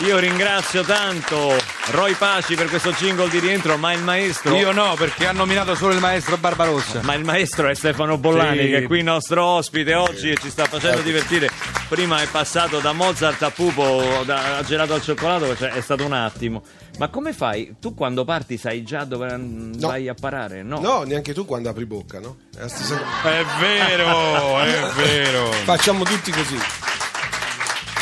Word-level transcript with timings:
Io 0.00 0.18
ringrazio 0.18 0.82
tanto 0.82 1.54
Roy 1.90 2.14
Paci 2.14 2.54
per 2.54 2.68
questo 2.68 2.90
jingle 2.92 3.28
di 3.28 3.38
rientro, 3.38 3.76
ma 3.76 3.92
il 3.92 4.02
maestro. 4.02 4.54
Io 4.56 4.72
no, 4.72 4.94
perché 4.96 5.26
ha 5.26 5.32
nominato 5.32 5.74
solo 5.74 5.92
il 5.92 6.00
maestro 6.00 6.38
Barbarossa. 6.38 7.00
Ma 7.02 7.12
il 7.14 7.22
maestro 7.24 7.68
è 7.68 7.74
Stefano 7.74 8.16
Bollani, 8.16 8.62
Sì. 8.62 8.68
che 8.70 8.76
è 8.78 8.82
qui 8.84 9.02
nostro 9.02 9.44
ospite 9.44 9.94
oggi 9.94 10.30
e 10.30 10.36
ci 10.40 10.48
sta 10.48 10.64
facendo 10.64 11.02
divertire. 11.02 11.50
Prima 11.88 12.22
è 12.22 12.26
passato 12.28 12.78
da 12.78 12.92
Mozart 12.92 13.42
a 13.42 13.50
Pupo, 13.50 14.22
da 14.24 14.62
gelato 14.64 14.94
al 14.94 15.02
cioccolato, 15.02 15.54
cioè 15.54 15.68
è 15.72 15.80
stato 15.82 16.04
un 16.06 16.12
attimo. 16.14 16.62
Ma 16.98 17.08
come 17.08 17.34
fai? 17.34 17.74
Tu 17.78 17.94
quando 17.94 18.24
parti 18.24 18.56
sai 18.56 18.82
già 18.82 19.04
dove 19.04 19.36
No. 19.36 19.86
vai 19.86 20.08
a 20.08 20.14
parare? 20.14 20.62
No. 20.62 20.80
No, 20.80 21.02
neanche 21.02 21.34
tu 21.34 21.44
quando 21.44 21.68
apri 21.68 21.84
bocca, 21.84 22.20
no? 22.20 22.36
È 22.56 22.60
la 22.60 22.68
stessa. 22.68 22.98
È 23.22 23.44
vero, 23.60 24.60
è 24.60 24.80
vero. 24.96 25.52
Facciamo 25.52 26.04
tutti 26.04 26.30
così. 26.30 26.58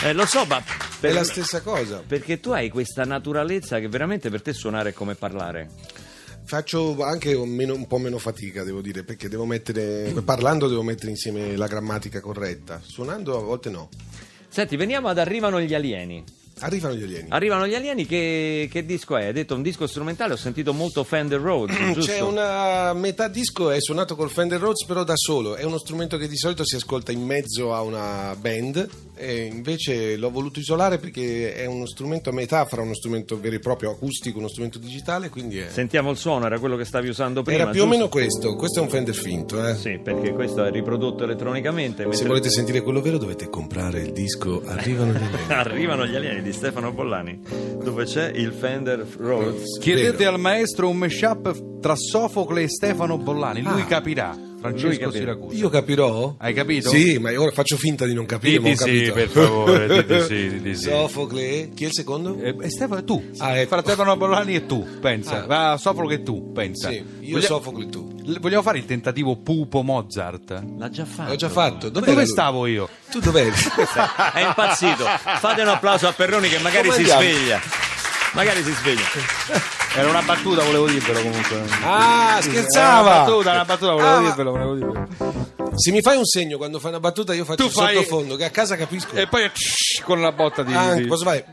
Eh, 0.05 0.13
lo 0.13 0.27
so, 0.27 0.45
ma 0.45 0.63
per- 1.01 1.11
È 1.11 1.13
la 1.13 1.25
stessa 1.25 1.61
cosa. 1.61 2.03
perché 2.07 2.39
tu 2.41 2.51
hai 2.51 2.69
questa 2.69 3.03
naturalezza 3.05 3.79
che 3.81 3.89
veramente 3.89 4.31
per 4.31 4.43
te 4.43 4.53
suonare 4.53 4.91
è 4.91 4.93
come 4.93 5.15
parlare. 5.15 5.69
Faccio 6.45 7.03
anche 7.03 7.35
un, 7.35 7.49
meno- 7.51 7.75
un 7.75 7.87
po' 7.87 7.99
meno 7.99 8.19
fatica, 8.19 8.63
devo 8.65 8.81
dire, 8.81 9.03
perché 9.03 9.29
devo 9.29 9.45
mettere, 9.45 10.15
parlando 10.25 10.67
devo 10.69 10.83
mettere 10.83 11.11
insieme 11.11 11.57
la 11.57 11.67
grammatica 11.67 12.21
corretta. 12.21 12.81
Suonando 12.83 13.37
a 13.39 13.43
volte 13.43 13.69
no. 13.71 13.89
Senti, 14.49 14.77
veniamo 14.77 15.09
ad 15.09 15.19
Arrivano 15.19 15.61
gli 15.61 15.75
alieni. 15.75 16.25
Arrivano 16.61 16.95
gli 16.95 17.03
alieni. 17.03 17.27
Arrivano 17.29 17.67
gli 17.67 17.75
alieni, 17.75 18.07
che, 18.07 18.69
che 18.71 18.85
disco 18.87 19.17
è? 19.17 19.27
Hai 19.27 19.33
detto 19.33 19.55
un 19.55 19.63
disco 19.63 19.87
strumentale, 19.87 20.33
ho 20.33 20.37
sentito 20.37 20.73
molto 20.73 21.05
Fender 21.05 21.39
Rhodes, 21.41 21.77
giusto? 21.93 22.11
C'è 22.11 22.21
una 22.21 22.93
metà 22.95 23.29
disco 23.29 23.71
è 23.71 23.81
suonato 23.81 24.17
col 24.17 24.31
Fender 24.31 24.59
Rhodes 24.59 24.85
però 24.87 25.05
da 25.05 25.15
solo, 25.17 25.55
è 25.55 25.63
uno 25.65 25.79
strumento 25.79 26.17
che 26.17 26.27
di 26.27 26.37
solito 26.37 26.65
si 26.65 26.75
ascolta 26.77 27.13
in 27.13 27.23
mezzo 27.23 27.75
a 27.75 27.83
una 27.83 28.35
band 28.41 28.89
e 29.19 29.45
invece 29.45 30.17
l'ho 30.17 30.31
voluto 30.31 30.61
isolare 30.61 30.99
perché 30.99 31.55
è 31.55 31.67
uno 31.67 31.87
strumento 31.87 32.31
a 32.31 32.33
metà 32.33 32.65
fra 32.65 32.81
uno 32.83 32.95
strumento 32.95 33.39
vero 33.39 33.57
e 33.57 33.59
proprio 33.59 33.91
acustico, 33.91 34.39
uno 34.39 34.49
strumento 34.49 34.79
digitale, 34.79 35.29
quindi 35.29 35.59
è... 35.59 35.69
Sentiamo 35.69 36.11
il 36.11 36.17
suono, 36.17 36.47
era 36.47 36.59
quello 36.59 36.77
che 36.77 36.85
stavi 36.85 37.09
usando 37.09 37.43
prima. 37.43 37.63
era 37.63 37.71
più 37.71 37.81
o 37.81 37.85
giusto? 37.85 37.97
meno 37.99 38.09
questo, 38.09 38.55
questo 38.57 38.79
è 38.81 38.83
un 38.83 38.89
Fender 38.89 39.15
finto, 39.15 39.67
eh. 39.67 39.75
Sì, 39.75 39.99
perché 40.03 40.33
questo 40.33 40.65
è 40.65 40.71
riprodotto 40.71 41.25
elettronicamente. 41.25 42.03
Se 42.03 42.09
mentre- 42.09 42.27
volete 42.29 42.51
sentire 42.51 42.81
quello 42.83 43.01
vero 43.01 43.19
dovete 43.19 43.49
comprare 43.49 44.01
il 44.01 44.13
disco 44.13 44.63
Arrivano 44.67 45.13
gli 45.13 45.17
alieni. 45.17 45.45
Arrivano 45.53 46.07
gli 46.07 46.15
alieni 46.15 46.43
di 46.43 46.53
Stefano 46.53 46.93
Bollani, 46.93 47.41
dove 47.83 48.05
c'è 48.05 48.31
il 48.35 48.53
Fender 48.53 49.07
Rhodes. 49.19 49.79
Chiedete 49.81 50.17
Vero. 50.17 50.31
al 50.35 50.41
maestro 50.41 50.89
un 50.89 50.97
mashup 50.97 51.81
tra 51.81 51.95
Sofocle 51.97 52.63
e 52.63 52.69
Stefano 52.69 53.19
Bollani, 53.19 53.63
lui 53.63 53.81
Ah. 53.83 53.87
capirà. 53.87 54.47
Francesco. 54.61 55.11
Siracusa. 55.11 55.57
Io 55.57 55.69
capirò? 55.69 56.35
Hai 56.39 56.53
capito? 56.53 56.89
Sì, 56.89 57.19
ma 57.19 57.31
ora 57.41 57.51
faccio 57.53 57.77
finta 57.77 58.05
di 58.07 58.15
non 58.15 58.27
capire, 58.27 58.59
ma 58.61 58.69
ho 58.69 58.71
Diti 58.73 59.05
sì, 59.07 59.13
per 59.13 59.29
favore, 59.29 59.87
diti 60.05 60.21
sì, 60.23 60.49
diti 60.61 60.75
sì. 60.75 60.83
Sofocle, 60.91 61.71
chi 61.75 61.85
è 61.85 61.87
il 61.87 61.93
secondo? 61.93 62.37
Eh, 62.41 62.57
e 62.61 62.71
Stefano, 62.71 63.05
tu. 63.05 63.23
Ah, 63.39 63.57
ecco. 63.59 63.69
Fra 63.69 63.81
Stefano 63.83 64.17
Bollani 64.17 64.55
e 64.57 64.67
tu, 64.67 64.87
pensa. 65.01 65.45
Ah. 65.45 65.47
Va 65.47 65.77
Sofocle 65.79 66.15
e 66.15 66.23
tu, 66.23 66.53
pensa. 66.53 66.89
Sì, 66.91 66.97
io 67.21 67.33
Voglia- 67.35 67.47
Sofocle 67.47 67.89
tu. 67.89 68.17
Vogliamo 68.41 68.63
fare 68.63 68.79
il 68.79 68.85
tentativo 68.85 69.37
Pupo 69.37 69.83
Mozart? 69.83 70.63
L'ha 70.77 70.91
già 70.91 71.05
fatto. 71.07 71.31
L'ho 71.31 71.37
già 71.37 71.49
fatto. 71.49 71.89
Dove 71.89 72.13
lui? 72.13 72.27
stavo 72.27 72.67
io? 72.67 72.89
Tu 73.11 73.21
dov'eri? 73.21 73.51
È 74.35 74.41
impazzito. 74.41 75.05
Fate 75.39 75.63
un 75.63 75.69
applauso 75.69 76.09
a 76.09 76.13
Perroni 76.13 76.49
che 76.49 76.59
magari 76.59 76.89
Come 76.89 77.05
si 77.05 77.11
andiamo? 77.11 77.23
sveglia. 77.37 77.61
Magari 78.33 78.63
si 78.63 78.73
sveglia. 78.73 79.05
Era 79.95 80.09
una 80.09 80.23
battuta, 80.23 80.63
volevo 80.63 80.87
dirvelo 80.87 81.21
comunque. 81.21 81.63
ah, 81.85 82.29
Era 82.33 82.43
scherzava! 82.43 83.01
una 83.01 83.19
battuta, 83.25 83.51
una 83.53 83.65
battuta, 83.65 83.93
volevo 83.93 84.09
Ah, 84.17 84.21
dirvelo, 84.21 84.51
volevo 84.51 84.75
dirvelo. 84.75 85.07
Se 85.79 85.93
mi 85.93 86.01
fai 86.03 86.17
un 86.17 86.25
segno 86.25 86.57
quando 86.57 86.81
fai 86.81 86.91
una 86.91 87.01
battuta, 87.01 87.35
io 87.35 87.45
faccio 87.45 87.57
Tu 87.63 87.67
il 87.67 87.71
fai- 87.71 87.95
sottofondo, 87.95 88.35
che 88.37 88.45
a 88.45 88.51
casa 88.51 88.75
capisco. 88.77 89.15
E 89.15 89.27
poi 89.29 89.49
con 90.03 90.21
la 90.21 90.33
botta 90.33 90.63
di... 90.63 90.73
Ah, 90.75 91.01
posso 91.07 91.25
fare? 91.25 91.47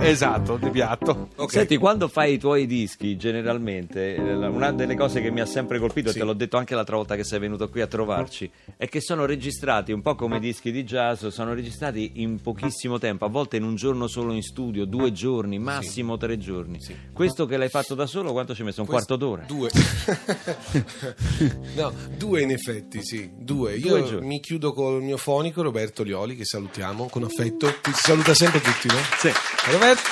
Esatto, 0.00 0.56
di 0.56 0.68
piatto. 0.70 1.28
Ok. 1.36 1.50
Senti, 1.52 1.76
quando 1.76 2.08
fai 2.08 2.34
i 2.34 2.38
tuoi 2.38 2.66
dischi, 2.66 3.16
generalmente, 3.16 4.16
eh, 4.16 4.34
una 4.34 4.72
delle 4.72 4.96
cose 4.96 5.20
che 5.22 5.30
mi 5.30 5.40
ha 5.40 5.46
sempre 5.46 5.78
colpito, 5.78 6.08
e 6.08 6.12
Sì. 6.12 6.18
te 6.18 6.24
l'ho 6.24 6.32
detto 6.34 6.56
anche 6.56 6.74
l'altra 6.74 6.96
volta 6.96 7.14
che 7.16 7.22
sei 7.24 7.38
venuto 7.38 7.68
qui 7.70 7.80
a 7.80 7.86
trovarci, 7.86 8.50
è 8.76 8.88
che 8.88 9.00
sono 9.00 9.24
registrati 9.24 9.92
un 9.92 10.02
po' 10.02 10.16
come 10.16 10.36
i 10.36 10.40
dischi 10.40 10.70
di 10.72 10.82
jazz, 10.84 11.24
sono 11.28 11.54
registrati 11.54 12.12
in 12.16 12.40
pochissimo 12.42 12.98
tempo, 12.98 13.24
a 13.24 13.28
volte 13.28 13.56
in 13.56 13.62
un 13.62 13.76
giorno 13.76 14.06
solo 14.08 14.32
in 14.32 14.42
studio, 14.42 14.84
due 14.84 15.12
giorni, 15.12 15.58
massimo 15.58 16.16
tre 16.18 16.36
giorni. 16.38 16.80
Sì. 16.82 16.94
Questo 17.12 17.46
che 17.46 17.56
l'hai 17.56 17.70
fatto 17.70 17.94
da 17.94 18.06
solo, 18.06 18.32
quanto 18.32 18.52
ci 18.54 18.60
hai 18.60 18.66
messo? 18.66 18.80
Un 18.82 18.86
Questo- 18.88 19.16
quarto 19.16 19.26
d'ora? 19.26 19.44
Due. 19.46 19.70
no, 21.76 21.92
due 22.18 22.42
in 22.42 22.50
effetti, 22.50 23.02
sì, 23.02 23.30
due. 23.44 23.78
Due 23.78 23.98
Io 23.98 24.04
giorni. 24.04 24.26
mi 24.26 24.40
chiudo 24.40 24.72
col 24.72 25.02
mio 25.02 25.16
fonico 25.16 25.62
Roberto 25.62 26.02
Lioli, 26.02 26.36
che 26.36 26.44
salutiamo 26.44 27.08
con 27.08 27.22
affetto. 27.24 27.68
Si 27.68 27.92
saluta 27.94 28.34
sempre 28.34 28.60
tutti, 28.60 28.88
no? 28.88 28.98
Sì. 29.18 29.30
Roberto. 29.70 30.02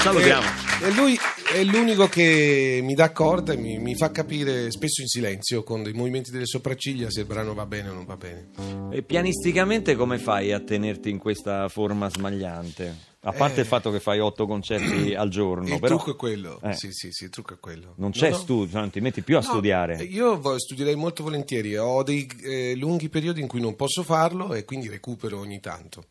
Salutiamo. 0.00 0.46
E, 0.82 0.86
e 0.86 0.92
lui 0.92 1.18
è 1.52 1.64
l'unico 1.64 2.06
che 2.06 2.80
mi 2.82 2.94
dà 2.94 3.10
corda 3.10 3.52
e 3.52 3.56
mi, 3.56 3.78
mi 3.78 3.96
fa 3.96 4.10
capire 4.10 4.70
spesso 4.70 5.00
in 5.00 5.08
silenzio 5.08 5.62
con 5.64 5.82
dei 5.82 5.92
movimenti 5.92 6.30
delle 6.30 6.46
sopracciglia 6.46 7.10
se 7.10 7.20
il 7.20 7.26
brano 7.26 7.54
va 7.54 7.66
bene 7.66 7.88
o 7.88 7.94
non 7.94 8.04
va 8.04 8.16
bene. 8.16 8.50
E 8.92 9.02
pianisticamente 9.02 9.96
come 9.96 10.18
fai 10.18 10.52
a 10.52 10.60
tenerti 10.60 11.10
in 11.10 11.18
questa 11.18 11.68
forma 11.68 12.08
smagliante? 12.08 13.10
A 13.24 13.32
parte 13.32 13.58
Eh. 13.58 13.60
il 13.60 13.66
fatto 13.66 13.90
che 13.92 14.00
fai 14.00 14.18
otto 14.18 14.46
concerti 14.46 15.14
al 15.14 15.28
giorno, 15.28 15.72
il 15.74 15.78
però 15.80 15.94
trucco 15.96 16.10
è 16.12 16.16
quello. 16.16 16.60
Eh. 16.60 16.72
Sì, 16.74 16.90
sì, 16.92 17.12
sì, 17.12 17.24
il 17.24 17.30
trucco 17.30 17.54
è 17.54 17.58
quello. 17.60 17.94
non 17.98 18.10
c'è 18.10 18.30
No, 18.30 18.36
studio, 18.36 18.78
non 18.80 18.90
ti 18.90 19.00
metti 19.00 19.22
più 19.22 19.36
a 19.36 19.40
No, 19.40 19.46
studiare. 19.46 20.02
Io 20.02 20.40
vo- 20.40 20.58
studierei 20.58 20.96
molto 20.96 21.22
volentieri. 21.22 21.76
Ho 21.76 22.02
dei 22.02 22.28
eh, 22.42 22.74
lunghi 22.74 23.08
periodi 23.08 23.40
in 23.40 23.46
cui 23.46 23.60
non 23.60 23.76
posso 23.76 24.02
farlo 24.02 24.54
e 24.54 24.64
quindi 24.64 24.88
recupero 24.88 25.38
ogni 25.38 25.60
tanto. 25.60 26.04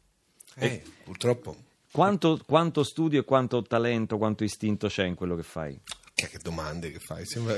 Eh, 0.55 0.81
purtroppo. 1.03 1.55
Quanto, 1.91 2.39
quanto 2.45 2.83
studio 2.83 3.19
e 3.19 3.23
quanto 3.25 3.61
talento, 3.63 4.17
quanto 4.17 4.45
istinto 4.45 4.87
c'è 4.87 5.03
in 5.05 5.15
quello 5.15 5.35
che 5.35 5.43
fai? 5.43 5.77
Che, 6.21 6.29
che 6.29 6.39
domande 6.43 6.91
che 6.91 6.99
fai? 6.99 7.25
Sembra... 7.25 7.55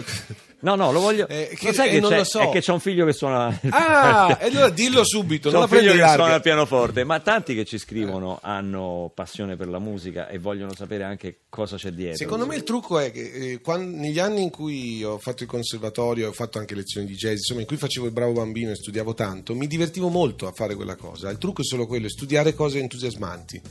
No, 0.61 0.75
no, 0.75 0.93
lo 0.93 1.01
voglio. 1.01 1.27
Eh, 1.27 1.53
che- 1.59 1.67
lo 1.67 1.73
sai 1.73 1.89
eh, 1.89 1.99
che 1.99 2.07
c'è? 2.07 2.17
lo 2.17 2.23
so. 2.23 2.39
È 2.39 2.49
che 2.49 2.61
c'è 2.61 2.71
un 2.71 2.79
figlio 2.79 3.05
che 3.05 3.11
suona. 3.11 3.59
Ah, 3.69 4.37
e 4.39 4.47
allora 4.47 4.69
dillo 4.69 5.03
subito, 5.03 5.49
C'è 5.49 5.55
non 5.55 5.63
un 5.63 5.67
figlio 5.69 5.91
che 5.91 5.97
suona 5.97 6.15
larga. 6.15 6.35
il 6.35 6.41
pianoforte, 6.41 7.03
ma 7.03 7.19
tanti 7.19 7.55
che 7.55 7.65
ci 7.65 7.77
scrivono 7.77 8.39
hanno 8.41 9.11
passione 9.13 9.57
per 9.57 9.67
la 9.67 9.79
musica 9.79 10.29
e 10.29 10.37
vogliono 10.39 10.73
sapere 10.73 11.03
anche 11.03 11.39
cosa 11.49 11.75
c'è 11.75 11.91
dietro. 11.91 12.15
Secondo 12.17 12.45
me 12.45 12.55
il 12.55 12.63
trucco 12.63 12.99
è 12.99 13.11
che 13.11 13.31
eh, 13.51 13.59
quan- 13.61 13.91
negli 13.95 14.19
anni 14.19 14.43
in 14.43 14.49
cui 14.49 15.03
ho 15.03 15.17
fatto 15.17 15.43
il 15.43 15.49
conservatorio, 15.49 16.29
ho 16.29 16.33
fatto 16.33 16.57
anche 16.59 16.73
lezioni 16.75 17.05
di 17.05 17.15
jazz, 17.15 17.33
insomma 17.39 17.59
in 17.59 17.67
cui 17.67 17.75
facevo 17.75 18.05
il 18.05 18.13
bravo 18.13 18.31
bambino 18.31 18.71
e 18.71 18.75
studiavo 18.75 19.13
tanto, 19.13 19.53
mi 19.55 19.67
divertivo 19.67 20.07
molto 20.07 20.47
a 20.47 20.53
fare 20.53 20.75
quella 20.75 20.95
cosa. 20.95 21.29
Il 21.29 21.37
trucco 21.37 21.59
è 21.61 21.65
solo 21.65 21.85
quello, 21.85 22.07
è 22.07 22.09
studiare 22.09 22.53
cose 22.53 22.79
entusiasmanti. 22.79 23.61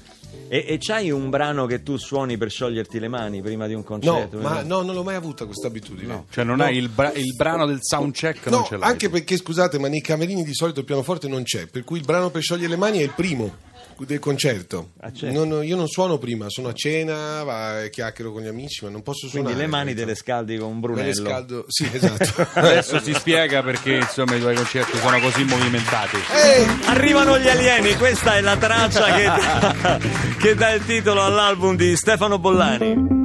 E, 0.48 0.64
e 0.68 0.78
c'hai 0.78 1.10
un 1.10 1.30
brano 1.30 1.64
che 1.66 1.82
tu 1.82 1.96
suoni 1.96 2.36
per 2.36 2.50
scioglierti 2.50 2.98
le 2.98 3.08
mani 3.08 3.40
prima 3.40 3.66
di 3.66 3.72
un 3.72 3.80
No, 3.80 3.84
concerto? 3.86 4.38
ma 4.38 4.62
no, 4.62 4.81
non 4.82 4.94
l'ho 4.94 5.02
mai 5.02 5.14
avuta 5.14 5.44
questa 5.46 5.66
abitudine. 5.68 6.24
Cioè 6.30 6.44
non 6.44 6.56
No. 6.58 6.64
hai 6.64 6.76
il, 6.76 6.88
bra- 6.88 7.12
il 7.12 7.34
brano 7.36 7.66
del 7.66 7.78
soundcheck, 7.80 8.46
non 8.46 8.60
No, 8.60 8.66
ce 8.66 8.76
l'hai. 8.76 8.88
anche 8.90 9.08
perché 9.10 9.36
scusate, 9.36 9.78
ma 9.78 9.88
nei 9.88 10.00
camerini 10.00 10.44
di 10.44 10.54
solito 10.54 10.80
il 10.80 10.86
pianoforte 10.86 11.28
non 11.28 11.42
c'è, 11.42 11.66
per 11.66 11.84
cui 11.84 11.98
il 11.98 12.04
brano 12.04 12.30
per 12.30 12.42
sciogliere 12.42 12.68
le 12.70 12.76
mani 12.76 12.98
è 12.98 13.02
il 13.02 13.12
primo 13.14 13.70
del 14.02 14.18
concerto. 14.18 14.90
Ah, 15.00 15.12
certo. 15.12 15.44
Non- 15.44 15.64
io 15.64 15.76
non 15.76 15.86
suono 15.86 16.18
prima, 16.18 16.46
sono 16.48 16.68
a 16.68 16.72
cena, 16.72 17.44
va, 17.44 17.86
chiacchiero 17.88 18.32
con 18.32 18.42
gli 18.42 18.48
amici, 18.48 18.82
ma 18.84 18.90
non 18.90 19.00
posso 19.02 19.28
Quindi 19.28 19.50
suonare. 19.50 19.64
le 19.66 19.70
mani 19.70 19.94
te 19.94 20.04
le 20.04 20.16
scaldi 20.16 20.56
con 20.56 20.70
un 20.70 20.74
Me 20.74 20.80
le 20.80 20.92
Brunello. 20.94 21.28
scaldo. 21.28 21.64
Sì, 21.68 21.88
esatto. 21.92 22.48
Adesso 22.58 23.00
si 23.00 23.14
spiega 23.14 23.62
perché 23.62 23.92
insomma 23.98 24.34
i 24.34 24.40
tuoi 24.40 24.56
concerti 24.56 24.96
sono 24.98 25.20
così 25.20 25.44
movimentati. 25.44 26.16
Ehi! 26.16 26.66
Arrivano 26.86 27.38
gli 27.38 27.48
alieni, 27.48 27.94
questa 27.96 28.34
è 28.36 28.40
la 28.40 28.56
traccia 28.56 29.04
che 29.14 29.24
dà, 29.24 29.98
che 30.36 30.54
dà 30.56 30.72
il 30.72 30.84
titolo 30.84 31.22
all'album 31.22 31.76
di 31.76 31.94
Stefano 31.96 32.40
Bollani. 32.40 33.21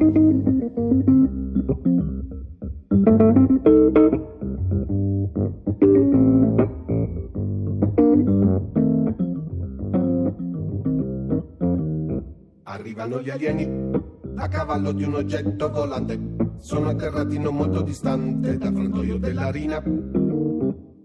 Arrivano 12.97 13.21
gli 13.21 13.29
alieni 13.29 13.91
a 14.37 14.47
cavallo 14.47 14.91
di 14.91 15.03
un 15.03 15.13
oggetto 15.13 15.69
volante. 15.69 16.19
Sono 16.57 16.89
atterrati 16.89 17.37
non 17.37 17.55
molto 17.55 17.83
distante 17.83 18.57
dal 18.57 18.73
frantoio 18.73 19.19
dell'arena. 19.19 19.83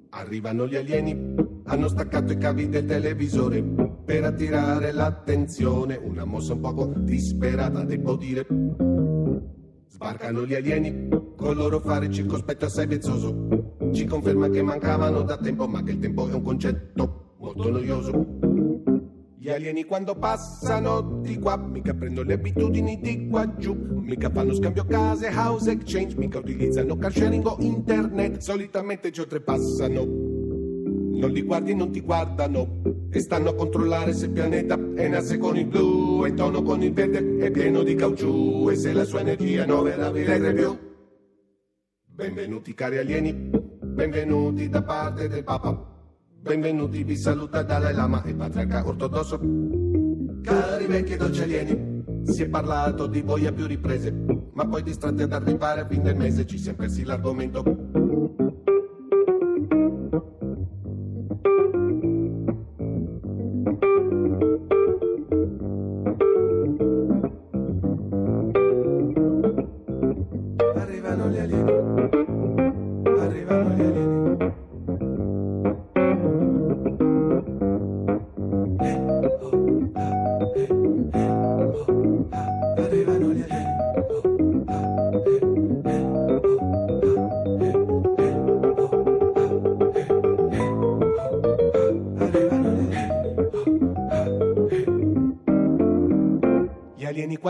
Arrivano 0.09 0.67
gli 0.67 0.77
alieni, 0.77 1.35
hanno 1.65 1.89
staccato 1.89 2.33
i 2.33 2.39
cavi 2.39 2.71
del 2.71 2.87
televisore 2.87 3.63
per 4.07 4.25
attirare 4.25 4.91
l'attenzione. 4.93 5.97
Una 5.97 6.25
mossa 6.25 6.55
un 6.55 6.61
poco 6.61 6.95
disperata, 6.97 7.85
devo 7.85 8.17
dire. 8.17 8.47
Sbarcano 9.89 10.47
gli 10.47 10.55
alieni, 10.55 11.09
col 11.37 11.57
loro 11.57 11.79
fare 11.81 12.11
circospetto 12.11 12.65
assai 12.65 12.87
vezzoso. 12.87 13.69
Ci 13.93 14.07
conferma 14.07 14.49
che 14.49 14.63
mancavano 14.63 15.21
da 15.21 15.37
tempo, 15.37 15.69
ma 15.69 15.83
che 15.83 15.91
il 15.91 15.99
tempo 15.99 16.27
è 16.27 16.33
un 16.33 16.43
concetto 16.43 17.35
molto 17.37 17.71
noioso. 17.71 18.52
Gli 19.43 19.51
alieni 19.51 19.85
quando 19.85 20.15
passano 20.15 21.19
di 21.21 21.37
qua, 21.37 21.57
mica 21.57 21.93
prendono 21.95 22.29
le 22.29 22.35
abitudini 22.35 23.01
di 23.01 23.27
qua 23.27 23.57
giù, 23.57 23.75
mica 23.75 24.31
fanno 24.31 24.55
scambio 24.55 24.85
case, 24.85 25.33
house 25.35 25.69
exchange, 25.69 26.17
mica 26.17 26.39
utilizzano 26.39 26.97
car 26.97 27.13
sharing 27.13 27.45
o 27.45 27.57
internet, 27.59 28.39
solitamente 28.39 29.11
ci 29.11 29.19
oltrepassano. 29.19 30.05
Non 30.05 31.29
li 31.33 31.43
guardi 31.43 31.73
e 31.73 31.75
non 31.75 31.91
ti 31.91 32.03
guardano 32.03 32.83
e 33.11 33.19
stanno 33.19 33.49
a 33.49 33.55
controllare 33.57 34.13
se 34.13 34.27
il 34.27 34.31
pianeta 34.31 34.79
è 34.95 35.09
nasse 35.09 35.39
con 35.39 35.57
il 35.57 35.67
blu 35.67 36.25
e 36.25 36.35
tono 36.35 36.63
con 36.63 36.81
il 36.81 36.93
verde 36.93 37.39
è 37.45 37.51
pieno 37.51 37.83
di 37.83 37.97
caucciù 37.97 38.69
e 38.71 38.77
se 38.77 38.93
la 38.93 39.03
sua 39.03 39.23
energia 39.23 39.67
non 39.67 39.83
verrà 39.83 40.13
vivere 40.13 40.53
più. 40.53 40.79
Benvenuti 42.05 42.75
cari 42.75 42.99
alieni, 42.99 43.33
benvenuti 43.33 44.69
da 44.69 44.85
parte 44.85 45.27
del 45.27 45.43
Papa. 45.43 45.92
Benvenuti, 46.43 47.05
vi 47.05 47.17
saluta 47.17 47.63
Dalai 47.63 47.95
Lama 47.95 48.25
e 48.25 48.35
patriarca 48.35 48.85
ortodosso. 48.85 49.39
Cari 50.43 50.87
vecchi 50.87 51.17
dolci 51.17 51.43
alieni, 51.43 52.03
si 52.25 52.43
è 52.43 52.49
parlato 52.49 53.07
di 53.07 53.21
voi 53.21 53.47
a 53.47 53.53
più 53.53 53.65
riprese, 53.65 54.11
ma 54.53 54.67
poi 54.67 54.83
distratti 54.83 55.23
ad 55.23 55.33
arrivare 55.33 55.83
a 55.83 55.87
fin 55.87 56.03
del 56.03 56.17
mese 56.17 56.45
ci 56.45 56.59
siamo 56.59 56.79
persi 56.79 57.05
l'argomento. 57.05 57.63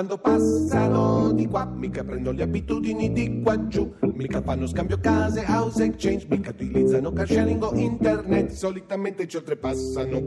Quando 0.03 0.19
passano 0.19 1.33
di 1.33 1.47
qua 1.47 1.65
mica 1.65 2.03
prendono 2.03 2.37
le 2.37 2.43
abitudini 2.43 3.13
di 3.13 3.41
qua 3.41 3.69
giù, 3.69 3.95
mica 4.15 4.43
fanno 4.43 4.67
scambio 4.67 4.99
case, 4.99 5.45
house 5.47 5.85
exchange, 5.85 6.27
mica 6.29 6.51
utilizzano 6.51 7.13
car 7.13 7.29
sharing 7.29 7.63
o 7.63 7.73
internet, 7.77 8.51
solitamente 8.51 9.29
ci 9.29 9.37
oltrepassano. 9.37 10.21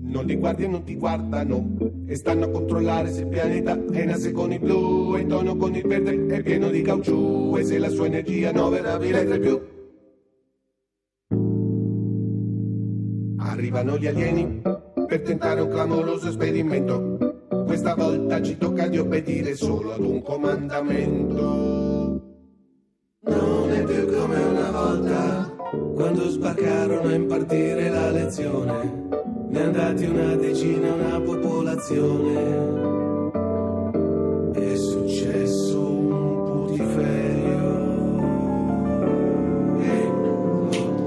Non 0.00 0.24
li 0.24 0.36
guardi 0.36 0.62
e 0.62 0.68
non 0.68 0.84
ti 0.84 0.94
guardano 0.94 1.76
e 2.06 2.14
stanno 2.14 2.44
a 2.44 2.50
controllare 2.50 3.10
se 3.10 3.22
il 3.22 3.26
pianeta 3.26 3.84
è 3.90 4.04
nasse 4.04 4.30
con 4.30 4.52
il 4.52 4.60
blu 4.60 5.16
e 5.16 5.22
in 5.22 5.28
tono 5.28 5.56
con 5.56 5.74
il 5.74 5.84
verde 5.84 6.26
è 6.26 6.40
pieno 6.42 6.70
di 6.70 6.82
caucciù 6.82 7.56
e 7.58 7.64
se 7.64 7.78
la 7.78 7.88
sua 7.88 8.06
energia 8.06 8.52
non 8.52 8.70
verrà 8.70 8.96
vivere 8.96 9.40
più. 9.40 9.60
Arrivano 13.38 13.98
gli 13.98 14.06
alieni 14.06 14.62
per 15.08 15.22
tentare 15.22 15.62
un 15.62 15.68
clamoroso 15.68 16.28
esperimento. 16.28 17.23
Questa 17.66 17.94
volta 17.94 18.42
ci 18.42 18.56
tocca 18.56 18.86
di 18.88 18.98
obbedire 18.98 19.54
solo 19.54 19.92
ad 19.92 20.00
un 20.00 20.22
comandamento. 20.22 21.42
Non 23.22 23.70
è 23.70 23.82
più 23.84 24.06
come 24.06 24.38
una 24.38 24.70
volta, 24.70 25.54
quando 25.94 26.28
sbarcarono 26.28 27.08
a 27.08 27.14
impartire 27.14 27.88
la 27.88 28.10
lezione. 28.10 29.08
Ne 29.48 29.62
andati 29.62 30.04
una 30.04 30.34
decina, 30.36 30.92
una 30.92 31.20
popolazione. 31.20 32.82
È 34.52 34.76
successo 34.76 35.80
un 35.80 36.66
putiferio. 36.66 37.82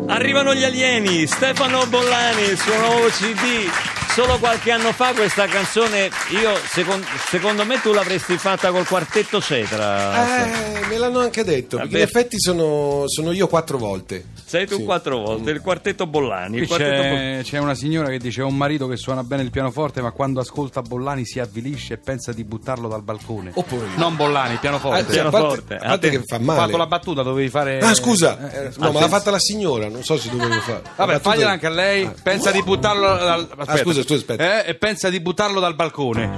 Arrivano 0.08 0.54
gli 0.56 0.64
alieni, 0.64 1.28
Stefano 1.28 1.86
Bollani, 1.88 2.56
suo 2.56 2.78
nuovo 2.78 3.08
CD. 3.08 3.87
Solo 4.18 4.40
qualche 4.40 4.72
anno 4.72 4.92
fa 4.94 5.14
questa 5.14 5.46
canzone, 5.46 6.10
io 6.32 6.56
secon- 6.72 7.06
secondo 7.30 7.64
me 7.66 7.80
tu 7.80 7.94
l'avresti 7.94 8.36
fatta 8.40 8.72
col 8.72 8.88
quartetto 8.88 9.40
Cetra. 9.40 10.44
Eh, 10.82 10.86
me 10.88 10.98
l'hanno 10.98 11.20
anche 11.20 11.44
detto, 11.44 11.78
perché 11.78 11.92
Vabbè. 11.92 11.98
in 11.98 12.04
effetti 12.04 12.40
sono, 12.40 13.04
sono 13.06 13.32
io 13.32 13.48
quattro 13.48 13.78
volte. 13.78 14.26
Sei 14.44 14.66
tu 14.66 14.78
Sì. 14.78 14.84
quattro 14.86 15.18
volte, 15.20 15.52
il 15.52 15.62
quartetto 15.62 16.08
Bollani. 16.08 16.58
Il 16.58 16.68
quartetto 16.68 17.02
Bo- 17.10 17.16
c'è, 17.16 17.40
c'è 17.44 17.58
una 17.60 17.76
signora 17.76 18.08
che 18.10 18.18
dice: 18.18 18.42
Ho 18.42 18.48
un 18.48 18.56
marito 18.58 18.88
che 18.88 18.96
suona 18.96 19.24
bene 19.24 19.44
il 19.44 19.52
pianoforte, 19.52 20.02
ma 20.02 20.10
quando 20.12 20.40
ascolta 20.40 20.82
Bollani 20.82 21.24
si 21.26 21.40
avvilisce 21.40 21.94
e 21.96 21.98
pensa 21.98 22.32
di 22.32 22.44
buttarlo 22.44 22.88
dal 22.88 23.04
balcone. 23.04 23.52
Oppure- 23.54 23.88
Non 23.98 24.16
Bollani, 24.16 24.54
il 24.54 24.60
pianoforte. 24.60 25.00
Ah, 25.00 25.12
sì, 25.12 25.20
a 25.20 25.24
parte, 25.24 25.38
pianoforte. 25.38 25.76
a 25.76 25.88
parte 25.90 26.08
Ah, 26.08 26.10
che 26.10 26.22
fa 26.26 26.36
Ho 26.38 26.40
male. 26.40 26.60
fatto 26.62 26.78
la 26.78 26.88
battuta, 26.88 27.22
dovevi 27.22 27.50
fare. 27.50 27.80
Ah, 27.82 27.94
scusa, 27.94 28.40
Eh, 28.52 28.58
Eh, 28.58 28.66
eh, 28.68 28.72
no, 28.78 28.92
ma 28.94 29.00
l'ha 29.02 29.08
fatta 29.10 29.30
la 29.30 29.40
signora, 29.40 29.90
non 29.90 30.04
so 30.04 30.18
se 30.18 30.30
dovevo 30.32 30.60
fare. 30.62 30.82
Vabbè, 30.96 31.12
battuta- 31.12 31.20
fagliela 31.30 31.52
anche 31.52 31.66
a 31.68 31.70
lei. 31.70 32.10
Pensa 32.24 32.50
di 32.52 32.64
buttarlo 32.64 33.06
dal. 33.16 33.48
Aspetta. 33.58 33.78
scusa, 33.84 34.04
scusa, 34.08 34.20
aspetta. 34.20 34.64
Eh, 34.64 34.70
e 34.70 34.76
pensa 34.76 35.10
di 35.10 35.20
buttarlo 35.20 35.60
dal 35.60 35.76
balcone. 35.76 36.28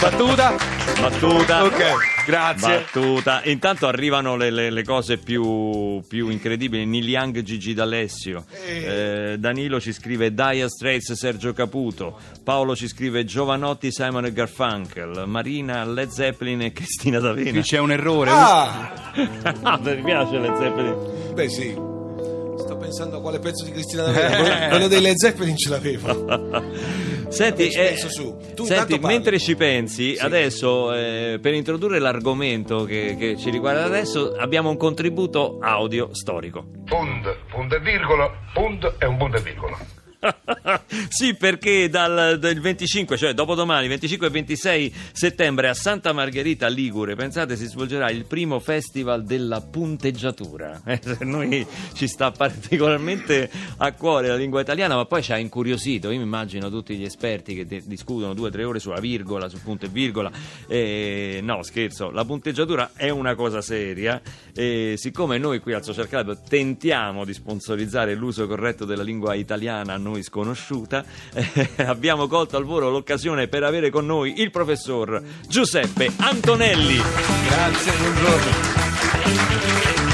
battuta? 0.00 0.54
Battuta. 1.00 1.64
Ok, 1.64 2.24
grazie. 2.26 2.76
Battuta. 2.76 3.42
Intanto 3.44 3.86
arrivano 3.86 4.36
le, 4.36 4.50
le- 4.50 4.70
le 4.70 4.84
cose 4.84 5.18
più, 5.18 6.00
più 6.06 6.28
incredibili. 6.28 6.86
Neil 6.86 7.08
Young, 7.08 7.42
Gigi 7.42 7.74
D'Alessio. 7.74 8.44
Eh, 8.64 9.36
Danilo 9.38 9.80
ci 9.80 9.92
scrive 9.92 10.32
Dire 10.32 10.68
Straits, 10.68 11.12
Sergio 11.12 11.52
Caputo. 11.52 12.18
Paolo 12.42 12.76
ci 12.76 12.88
scrive 12.88 13.24
Giovanotti, 13.24 13.90
Simon 13.92 14.26
e 14.26 14.32
Garfunkel. 14.32 15.24
Marina, 15.26 15.84
Led 15.84 16.10
Zeppelin 16.10 16.62
e 16.62 16.72
Cristina 16.72 17.18
D'Avena. 17.18 17.50
Qui 17.50 17.62
c'è 17.62 17.78
un 17.78 17.92
errore. 17.92 18.30
Ah! 18.30 18.92
ti 19.82 20.00
piace 20.04 20.38
Led 20.38 20.56
Zeppelin? 20.56 21.32
Beh, 21.34 21.48
sì. 21.48 21.91
Sto 22.62 22.76
pensando 22.76 23.16
a 23.16 23.20
quale 23.20 23.38
pezzo 23.40 23.64
di 23.64 23.72
Cristina 23.72 24.04
D'Avena. 24.10 24.36
Quello- 24.36 24.68
Quello 24.68 24.88
dei 24.88 25.00
Led 25.00 25.16
Zeppelin 25.16 25.56
ce 25.56 25.68
l'avevo. 25.68 26.70
Senti, 27.28 27.70
Ci 27.70 27.78
eh, 27.78 27.84
penso 27.88 28.08
su. 28.10 28.36
Tu 28.54 28.64
senti, 28.64 28.98
mentre 28.98 29.38
ci 29.38 29.56
pensi, 29.56 30.16
adesso 30.18 30.92
eh, 30.92 31.38
per 31.40 31.54
introdurre 31.54 31.98
l'argomento 31.98 32.84
che, 32.84 33.16
che 33.18 33.36
ci 33.38 33.48
riguarda 33.48 33.84
adesso, 33.84 34.34
abbiamo 34.36 34.68
un 34.68 34.76
contributo 34.76 35.56
audio 35.62 36.10
storico. 36.12 36.62
Pund, 36.84 37.34
punto 37.50 37.74
e 37.76 37.80
virgola, 37.80 38.30
pund 38.52 38.96
è 38.98 39.06
un 39.06 39.16
punto 39.16 39.38
e 39.38 39.40
virgola. 39.40 39.78
sì, 41.08 41.34
perché 41.34 41.88
dal, 41.88 42.38
del 42.38 42.60
25, 42.60 43.16
cioè 43.16 43.32
dopodomani, 43.32 43.88
25 43.88 44.26
e 44.26 44.30
26 44.30 44.94
settembre 45.12 45.68
a 45.68 45.74
Santa 45.74 46.12
Margherita 46.12 46.68
Ligure, 46.68 47.16
pensate, 47.16 47.56
si 47.56 47.66
svolgerà 47.66 48.10
il 48.10 48.24
primo 48.24 48.60
festival 48.60 49.24
della 49.24 49.60
punteggiatura. 49.60 50.80
Eh, 50.92 51.00
noi 51.24 51.66
ci 51.94 52.06
sta 52.06 52.30
particolarmente 52.32 53.50
a 53.78 53.92
cuore 53.92 54.28
la 54.28 54.36
lingua 54.36 54.60
italiana, 54.60 54.94
ma 54.94 55.06
poi 55.06 55.22
ci 55.22 55.32
ha 55.32 55.38
incuriosito. 55.38 56.10
Io 56.10 56.18
mi 56.18 56.24
immagino 56.24 56.68
tutti 56.68 56.96
gli 56.96 57.04
esperti 57.04 57.54
che 57.54 57.64
de- 57.64 57.82
discutono 57.86 58.34
due 58.34 58.48
o 58.48 58.50
tre 58.50 58.64
ore 58.64 58.78
sulla 58.78 59.00
virgola, 59.00 59.48
sul 59.48 59.60
punto 59.60 59.86
e 59.86 59.88
virgola. 59.88 60.30
Eh, 60.68 61.40
no, 61.42 61.62
scherzo, 61.62 62.10
la 62.10 62.24
punteggiatura 62.24 62.92
è 62.94 63.08
una 63.08 63.34
cosa 63.34 63.62
seria. 63.62 64.20
E 64.54 64.94
siccome 64.96 65.38
noi 65.38 65.60
qui 65.60 65.72
al 65.72 65.82
Social 65.82 66.08
Club 66.08 66.42
tentiamo 66.46 67.24
di 67.24 67.32
sponsorizzare 67.32 68.14
l'uso 68.14 68.46
corretto 68.46 68.84
della 68.84 69.02
lingua 69.02 69.34
italiana 69.34 69.94
a 69.94 69.98
noi 70.12 70.22
sconosciuta, 70.22 71.04
eh, 71.32 71.68
abbiamo 71.86 72.26
colto 72.28 72.56
al 72.56 72.64
volo 72.64 72.90
l'occasione 72.90 73.48
per 73.48 73.62
avere 73.64 73.90
con 73.90 74.04
noi 74.06 74.40
il 74.40 74.50
professor 74.50 75.20
Giuseppe 75.48 76.10
Antonelli. 76.18 77.00
Grazie, 77.48 77.92
buongiorno. 77.92 78.80